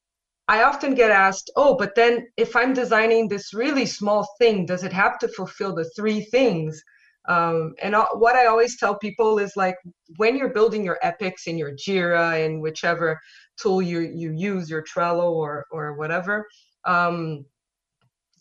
i 0.49 0.63
often 0.63 0.95
get 0.95 1.11
asked 1.11 1.51
oh 1.57 1.77
but 1.77 1.95
then 1.95 2.27
if 2.37 2.57
i'm 2.57 2.73
designing 2.73 3.29
this 3.29 3.55
really 3.55 3.87
small 3.87 4.27
thing 4.39 4.67
does 4.67 4.85
it 4.85 4.93
have 4.93 5.19
to 5.19 5.29
fulfill 5.29 5.75
the 5.75 5.89
three 5.97 6.23
things 6.23 6.83
um, 7.29 7.75
and 7.83 7.95
what 8.15 8.37
I 8.37 8.47
always 8.47 8.79
tell 8.79 8.97
people 8.97 9.39
is 9.39 9.53
like 9.55 9.77
when 10.17 10.37
you're 10.37 10.53
building 10.53 10.83
your 10.83 10.99
epics 11.03 11.47
in 11.47 11.59
your 11.59 11.73
Jira 11.73 12.45
and 12.45 12.63
whichever 12.63 13.21
tool 13.61 13.83
you 13.83 14.01
you 14.01 14.33
use, 14.33 14.71
your 14.71 14.83
Trello 14.83 15.31
or 15.33 15.67
or 15.71 15.95
whatever, 15.95 16.49
um, 16.87 17.45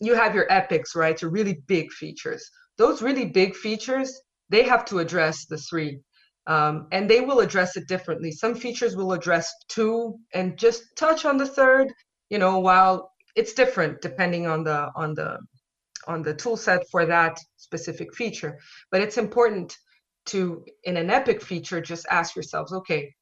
you 0.00 0.14
have 0.14 0.34
your 0.34 0.50
epics, 0.50 0.94
right? 0.96 1.20
Your 1.20 1.30
really 1.30 1.60
big 1.66 1.92
features. 1.92 2.50
Those 2.78 3.02
really 3.02 3.26
big 3.26 3.54
features, 3.54 4.18
they 4.48 4.62
have 4.62 4.86
to 4.86 5.00
address 5.00 5.44
the 5.44 5.58
three. 5.58 6.00
Um, 6.48 6.88
and 6.92 7.08
they 7.08 7.20
will 7.20 7.40
address 7.40 7.76
it 7.76 7.86
differently. 7.86 8.32
Some 8.32 8.54
features 8.54 8.96
will 8.96 9.12
address 9.12 9.52
two 9.68 10.18
and 10.34 10.58
just 10.58 10.82
touch 10.96 11.24
on 11.24 11.36
the 11.36 11.46
third, 11.46 11.92
you 12.30 12.38
know, 12.38 12.58
while 12.58 13.12
it's 13.36 13.52
different 13.52 14.00
depending 14.00 14.46
on 14.46 14.64
the 14.64 14.90
on 14.96 15.14
the 15.14 15.38
on 16.06 16.22
the 16.22 16.34
tool 16.34 16.56
set 16.56 16.82
for 16.90 17.04
that 17.06 17.38
specific 17.56 18.14
feature. 18.14 18.58
But 18.90 19.02
it's 19.02 19.18
important 19.18 19.76
to, 20.26 20.64
in 20.84 20.96
an 20.96 21.10
epic 21.10 21.42
feature, 21.42 21.80
just 21.80 22.06
ask 22.10 22.34
yourselves, 22.34 22.72
okay, 22.72 23.14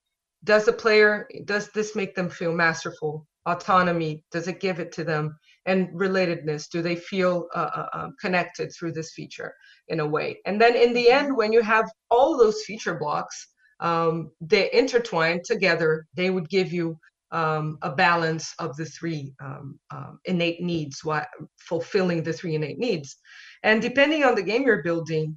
does 0.44 0.64
the 0.64 0.72
player, 0.72 1.28
does 1.44 1.70
this 1.72 1.96
make 1.96 2.14
them 2.14 2.30
feel 2.30 2.52
masterful? 2.54 3.26
Autonomy, 3.46 4.22
does 4.30 4.48
it 4.48 4.60
give 4.60 4.78
it 4.80 4.92
to 4.92 5.04
them? 5.04 5.36
And 5.66 5.88
relatedness, 5.88 6.68
do 6.70 6.80
they 6.80 6.96
feel 6.96 7.48
uh, 7.54 7.70
uh, 7.74 7.86
um, 7.92 8.14
connected 8.20 8.70
through 8.72 8.92
this 8.92 9.12
feature 9.12 9.52
in 9.88 10.00
a 10.00 10.06
way? 10.06 10.38
And 10.46 10.60
then 10.60 10.76
in 10.76 10.92
the 10.94 11.10
end, 11.10 11.36
when 11.36 11.52
you 11.52 11.62
have 11.62 11.90
all 12.10 12.38
those 12.38 12.62
feature 12.64 12.98
blocks, 12.98 13.48
um, 13.80 14.30
they 14.40 14.70
intertwine 14.72 15.40
together, 15.44 16.06
they 16.14 16.30
would 16.30 16.48
give 16.48 16.72
you 16.72 16.96
um, 17.32 17.78
a 17.82 17.90
balance 17.90 18.54
of 18.58 18.76
the 18.76 18.84
three 18.84 19.34
um, 19.42 19.78
um, 19.90 20.18
innate 20.24 20.62
needs, 20.62 21.04
while 21.04 21.26
fulfilling 21.58 22.22
the 22.22 22.32
three 22.32 22.54
innate 22.54 22.78
needs. 22.78 23.16
And 23.62 23.82
depending 23.82 24.24
on 24.24 24.34
the 24.34 24.42
game 24.42 24.62
you're 24.62 24.82
building, 24.82 25.36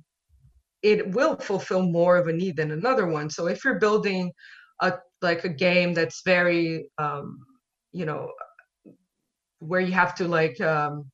it 0.83 1.11
will 1.13 1.35
fulfill 1.37 1.81
more 1.81 2.17
of 2.17 2.27
a 2.27 2.33
need 2.33 2.55
than 2.57 2.71
another 2.71 3.07
one. 3.07 3.29
So 3.29 3.47
if 3.47 3.65
you're 3.65 3.79
building 3.79 4.31
a 4.81 4.93
like 5.21 5.43
a 5.43 5.49
game 5.49 5.93
that's 5.93 6.21
very, 6.23 6.89
um, 6.97 7.37
you 7.91 8.05
know, 8.05 8.31
where 9.59 9.81
you 9.81 9.91
have 9.91 10.15
to 10.15 10.27
like 10.27 10.59
um, 10.61 11.05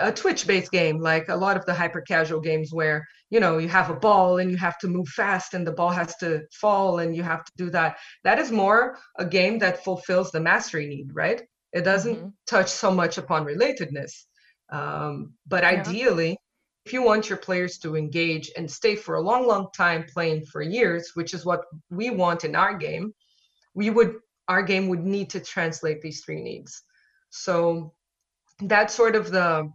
a 0.00 0.12
twitch 0.12 0.46
based 0.46 0.70
game 0.70 1.00
like 1.00 1.28
a 1.28 1.36
lot 1.36 1.56
of 1.56 1.66
the 1.66 1.74
hyper 1.74 2.00
casual 2.00 2.40
games 2.40 2.72
where 2.72 3.06
you 3.30 3.40
know 3.40 3.58
you 3.58 3.68
have 3.68 3.90
a 3.90 3.96
ball 3.96 4.38
and 4.38 4.50
you 4.50 4.56
have 4.56 4.78
to 4.78 4.88
move 4.88 5.08
fast 5.08 5.54
and 5.54 5.66
the 5.66 5.72
ball 5.72 5.90
has 5.90 6.16
to 6.16 6.42
fall 6.52 7.00
and 7.00 7.16
you 7.16 7.22
have 7.22 7.44
to 7.44 7.52
do 7.56 7.70
that 7.70 7.96
that 8.24 8.38
is 8.38 8.52
more 8.52 8.98
a 9.18 9.24
game 9.24 9.58
that 9.58 9.84
fulfills 9.84 10.30
the 10.30 10.40
mastery 10.40 10.86
need 10.86 11.10
right 11.12 11.42
it 11.72 11.82
doesn't 11.82 12.16
mm-hmm. 12.16 12.28
touch 12.46 12.68
so 12.68 12.90
much 12.90 13.18
upon 13.18 13.44
relatedness 13.44 14.24
um, 14.70 15.32
but 15.48 15.62
yeah. 15.62 15.70
ideally 15.70 16.36
if 16.86 16.92
you 16.92 17.02
want 17.02 17.28
your 17.28 17.38
players 17.38 17.78
to 17.78 17.96
engage 17.96 18.50
and 18.56 18.70
stay 18.70 18.94
for 18.94 19.16
a 19.16 19.20
long 19.20 19.46
long 19.46 19.68
time 19.76 20.04
playing 20.12 20.44
for 20.46 20.62
years 20.62 21.12
which 21.14 21.34
is 21.34 21.44
what 21.44 21.62
we 21.90 22.10
want 22.10 22.44
in 22.44 22.54
our 22.54 22.76
game 22.76 23.12
we 23.74 23.90
would 23.90 24.16
our 24.48 24.62
game 24.62 24.88
would 24.88 25.04
need 25.04 25.30
to 25.30 25.40
translate 25.40 26.00
these 26.00 26.24
three 26.24 26.42
needs 26.42 26.82
so 27.30 27.92
that's 28.62 28.94
sort 28.94 29.16
of 29.16 29.30
the 29.30 29.70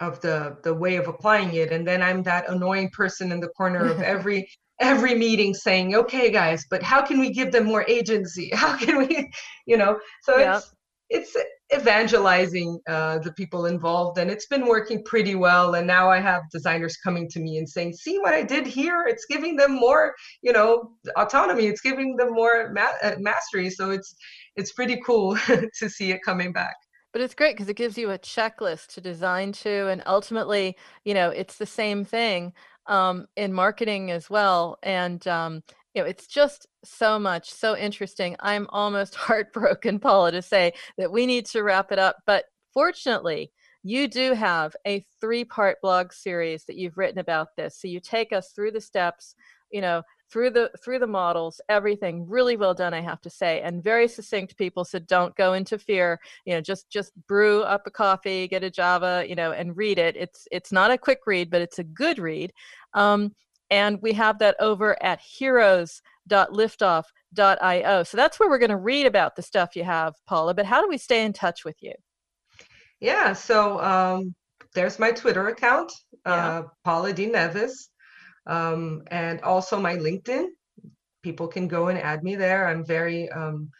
of 0.00 0.20
the 0.20 0.58
the 0.62 0.74
way 0.74 0.96
of 0.96 1.08
applying 1.08 1.54
it. 1.54 1.72
And 1.72 1.86
then 1.86 2.02
i'm 2.02 2.22
that 2.24 2.48
annoying 2.50 2.90
person 2.90 3.32
in 3.32 3.40
the 3.40 3.48
corner 3.48 3.86
of 3.86 4.00
every 4.14 4.48
every 4.78 5.14
meeting 5.14 5.54
saying 5.54 5.94
okay 5.94 6.30
guys 6.30 6.66
but 6.68 6.82
how 6.82 7.00
can 7.00 7.18
we 7.18 7.30
give 7.32 7.50
them 7.50 7.64
more 7.64 7.84
agency? 7.88 8.50
How 8.54 8.76
can 8.76 8.98
we 8.98 9.30
you 9.66 9.76
know? 9.76 9.98
So 10.22 10.38
yeah. 10.38 10.58
it's 10.58 10.74
it's 11.08 11.36
evangelizing 11.74 12.78
uh, 12.88 13.18
the 13.18 13.32
people 13.32 13.66
involved. 13.66 14.18
And 14.18 14.30
it's 14.30 14.46
been 14.46 14.66
working 14.66 15.02
pretty 15.04 15.34
well. 15.34 15.74
And 15.74 15.86
now 15.86 16.10
i 16.10 16.20
have 16.20 16.42
designers 16.52 16.96
coming 16.96 17.28
to 17.30 17.40
me 17.40 17.58
and 17.58 17.68
saying 17.68 17.94
see 17.94 18.18
what 18.18 18.34
i 18.34 18.42
did 18.42 18.66
here? 18.66 19.06
It's 19.08 19.24
giving 19.26 19.56
them 19.56 19.72
more 19.72 20.14
you 20.42 20.52
know 20.52 20.92
autonomy. 21.16 21.66
It's 21.66 21.80
giving 21.80 22.16
them 22.16 22.32
more 22.32 22.70
ma- 22.74 22.98
uh, 23.02 23.16
mastery. 23.18 23.70
So 23.70 23.90
it's 23.90 24.14
it's 24.56 24.72
pretty 24.72 25.00
cool 25.06 25.36
to 25.78 25.88
see 25.88 26.12
it 26.12 26.20
coming 26.22 26.52
back 26.52 26.76
but 27.16 27.22
it's 27.22 27.34
great 27.34 27.56
because 27.56 27.70
it 27.70 27.78
gives 27.78 27.96
you 27.96 28.10
a 28.10 28.18
checklist 28.18 28.88
to 28.88 29.00
design 29.00 29.50
to, 29.50 29.88
and 29.88 30.02
ultimately, 30.04 30.76
you 31.06 31.14
know, 31.14 31.30
it's 31.30 31.56
the 31.56 31.64
same 31.64 32.04
thing 32.04 32.52
um, 32.88 33.24
in 33.36 33.54
marketing 33.54 34.10
as 34.10 34.28
well. 34.28 34.76
And 34.82 35.26
um, 35.26 35.62
you 35.94 36.02
know, 36.02 36.06
it's 36.06 36.26
just 36.26 36.66
so 36.84 37.18
much, 37.18 37.50
so 37.50 37.74
interesting. 37.74 38.36
I'm 38.40 38.66
almost 38.68 39.14
heartbroken, 39.26 39.98
Paula, 39.98 40.30
to 40.32 40.42
say 40.42 40.74
that 40.98 41.10
we 41.10 41.24
need 41.24 41.46
to 41.46 41.62
wrap 41.62 41.90
it 41.90 41.98
up. 41.98 42.16
But 42.26 42.44
fortunately, 42.74 43.50
you 43.82 44.08
do 44.08 44.34
have 44.34 44.76
a 44.86 45.02
three 45.18 45.44
part 45.44 45.78
blog 45.80 46.12
series 46.12 46.66
that 46.66 46.76
you've 46.76 46.98
written 46.98 47.18
about 47.18 47.56
this. 47.56 47.80
So 47.80 47.88
you 47.88 47.98
take 47.98 48.34
us 48.34 48.50
through 48.50 48.72
the 48.72 48.80
steps, 48.82 49.34
you 49.70 49.80
know, 49.80 50.02
through 50.30 50.50
the 50.50 50.70
through 50.82 50.98
the 50.98 51.06
models 51.06 51.60
everything 51.68 52.28
really 52.28 52.56
well 52.56 52.74
done 52.74 52.92
i 52.92 53.00
have 53.00 53.20
to 53.20 53.30
say 53.30 53.60
and 53.60 53.84
very 53.84 54.08
succinct 54.08 54.56
people 54.56 54.84
so 54.84 54.98
don't 54.98 55.36
go 55.36 55.52
into 55.52 55.78
fear 55.78 56.18
you 56.44 56.52
know 56.52 56.60
just 56.60 56.90
just 56.90 57.12
brew 57.28 57.62
up 57.62 57.86
a 57.86 57.90
coffee 57.90 58.48
get 58.48 58.64
a 58.64 58.70
java 58.70 59.24
you 59.26 59.34
know 59.34 59.52
and 59.52 59.76
read 59.76 59.98
it. 59.98 60.16
It's 60.16 60.46
it's 60.50 60.72
not 60.72 60.90
a 60.90 60.98
quick 60.98 61.20
read 61.26 61.50
but 61.50 61.62
it's 61.62 61.78
a 61.78 61.84
good 61.84 62.18
read. 62.18 62.52
Um, 62.94 63.34
and 63.70 64.00
we 64.00 64.12
have 64.12 64.38
that 64.38 64.54
over 64.60 64.96
at 65.02 65.20
heroes.liftoff.io 65.20 68.02
so 68.04 68.16
that's 68.16 68.38
where 68.38 68.48
we're 68.48 68.58
going 68.58 68.70
to 68.70 68.76
read 68.76 69.06
about 69.06 69.34
the 69.34 69.42
stuff 69.42 69.74
you 69.74 69.82
have 69.84 70.14
paula 70.26 70.54
but 70.54 70.66
how 70.66 70.80
do 70.80 70.88
we 70.88 70.98
stay 70.98 71.24
in 71.24 71.32
touch 71.32 71.64
with 71.64 71.76
you? 71.80 71.92
Yeah 73.00 73.32
so 73.32 73.80
um, 73.80 74.34
there's 74.74 74.98
my 74.98 75.10
twitter 75.10 75.48
account 75.48 75.92
yeah. 76.26 76.32
uh, 76.32 76.62
paula 76.84 77.12
d. 77.12 77.28
Neves 77.28 77.88
um, 78.46 79.02
and 79.08 79.40
also 79.42 79.78
my 79.80 79.96
LinkedIn. 79.96 80.46
People 81.22 81.48
can 81.48 81.68
go 81.68 81.88
and 81.88 81.98
add 81.98 82.22
me 82.22 82.36
there. 82.36 82.68
I'm 82.68 82.84
very, 82.84 83.28
um, 83.30 83.70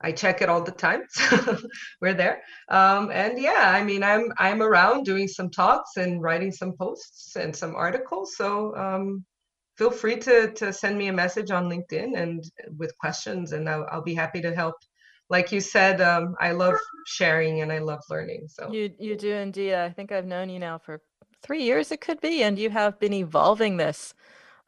I 0.00 0.12
check 0.12 0.42
it 0.42 0.48
all 0.48 0.62
the 0.62 0.72
time. 0.72 1.02
So 1.10 1.58
we're 2.00 2.14
there. 2.14 2.42
Um, 2.68 3.10
and 3.10 3.38
yeah, 3.38 3.72
I 3.74 3.82
mean, 3.84 4.02
I'm 4.02 4.32
I'm 4.38 4.62
around 4.62 5.04
doing 5.04 5.28
some 5.28 5.50
talks 5.50 5.96
and 5.96 6.22
writing 6.22 6.52
some 6.52 6.72
posts 6.76 7.36
and 7.36 7.54
some 7.54 7.74
articles. 7.74 8.36
So 8.36 8.74
um, 8.76 9.24
feel 9.76 9.90
free 9.90 10.16
to 10.20 10.52
to 10.52 10.72
send 10.72 10.98
me 10.98 11.08
a 11.08 11.12
message 11.12 11.50
on 11.50 11.68
LinkedIn 11.70 12.18
and 12.20 12.42
with 12.78 12.96
questions, 12.98 13.52
and 13.52 13.68
I'll, 13.68 13.86
I'll 13.90 14.02
be 14.02 14.14
happy 14.14 14.40
to 14.42 14.54
help 14.54 14.76
like 15.30 15.52
you 15.52 15.60
said, 15.60 16.00
um, 16.00 16.34
I 16.38 16.52
love 16.52 16.74
sharing 17.06 17.62
and 17.62 17.72
I 17.72 17.78
love 17.78 18.00
learning. 18.10 18.46
So 18.48 18.70
you 18.72 18.90
you 18.98 19.16
do 19.16 19.32
indeed. 19.32 19.74
I 19.74 19.90
think 19.90 20.12
I've 20.12 20.26
known 20.26 20.50
you 20.50 20.58
now 20.58 20.78
for 20.78 21.00
three 21.44 21.62
years 21.62 21.92
it 21.92 22.00
could 22.00 22.20
be 22.20 22.42
and 22.42 22.58
you 22.58 22.70
have 22.70 22.98
been 22.98 23.12
evolving 23.12 23.76
this 23.76 24.14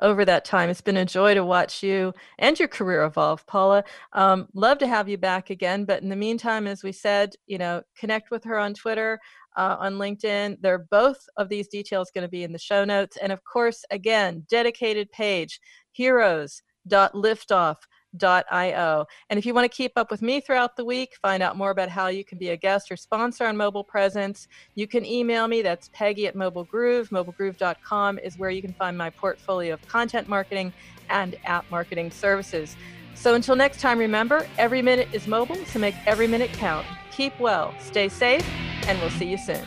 over 0.01 0.25
that 0.27 0.45
time. 0.45 0.69
It's 0.69 0.83
been 0.83 0.99
a 0.99 1.07
joy 1.07 1.35
to 1.35 1.45
watch 1.45 1.83
you 1.83 2.13
and 2.39 2.59
your 2.59 2.69
career 2.69 3.03
evolve, 3.05 3.47
Paula. 3.47 3.83
Um, 4.13 4.47
love 4.53 4.77
to 4.79 4.87
have 4.87 5.09
you 5.09 5.17
back 5.17 5.49
again. 5.49 5.87
But 5.87 6.03
in 6.03 6.11
the 6.11 6.17
meantime, 6.17 6.67
as 6.67 6.85
we 6.85 6.93
said, 6.93 7.35
you 7.47 7.57
know, 7.57 7.83
connect 7.99 8.31
with 8.31 8.45
her 8.45 8.59
on 8.59 8.75
Twitter, 8.75 9.19
uh, 9.57 9.77
on 9.81 9.95
LinkedIn. 9.95 10.59
They're 10.61 10.87
both 10.91 11.27
of 11.39 11.49
these 11.49 11.67
details 11.69 12.11
going 12.15 12.27
to 12.27 12.29
be 12.29 12.45
in 12.45 12.53
the 12.53 12.59
show 12.59 12.85
notes. 12.85 13.17
And 13.17 13.33
of 13.33 13.43
course, 13.45 13.85
again, 13.91 14.45
dedicated 14.51 15.11
page, 15.13 15.61
heroes.liftoff.com 15.93 17.77
io. 18.25 19.07
And 19.31 19.39
if 19.39 19.47
you 19.47 19.55
want 19.55 19.71
to 19.71 19.77
keep 19.77 19.93
up 19.97 20.11
with 20.11 20.23
me 20.23 20.41
throughout 20.41 20.77
the 20.77 20.85
week, 20.85 21.17
find 21.23 21.43
out 21.43 21.57
more 21.57 21.71
about 21.71 21.89
how 21.89 22.09
you 22.09 22.25
can 22.25 22.39
be 22.39 22.51
a 22.51 22.57
guest 22.57 22.91
or 22.91 22.97
sponsor 22.97 23.47
on 23.47 23.57
Mobile 23.57 23.85
Presence, 23.85 24.49
you 24.75 24.87
can 24.87 25.05
email 25.05 25.49
me. 25.49 25.63
That's 25.63 25.91
Peggy 25.93 26.27
at 26.27 26.35
Mobile 26.35 26.65
Groove. 26.65 27.11
MobileGroove.com 27.11 28.19
is 28.19 28.39
where 28.39 28.51
you 28.51 28.63
can 28.63 28.73
find 28.73 28.97
my 28.97 29.11
portfolio 29.11 29.75
of 29.75 29.87
content 29.89 30.29
marketing 30.29 30.73
and 31.09 31.37
app 31.45 31.71
marketing 31.71 32.11
services. 32.11 32.77
So 33.15 33.35
until 33.35 33.57
next 33.57 33.81
time, 33.81 33.99
remember 33.99 34.47
every 34.59 34.83
minute 34.83 35.09
is 35.13 35.27
mobile, 35.27 35.57
so 35.67 35.79
make 35.79 35.95
every 36.07 36.27
minute 36.27 36.53
count. 36.53 36.87
Keep 37.11 37.41
well, 37.41 37.75
stay 37.81 38.09
safe, 38.09 38.47
and 38.87 39.01
we'll 39.01 39.11
see 39.11 39.27
you 39.27 39.39
soon. 39.39 39.67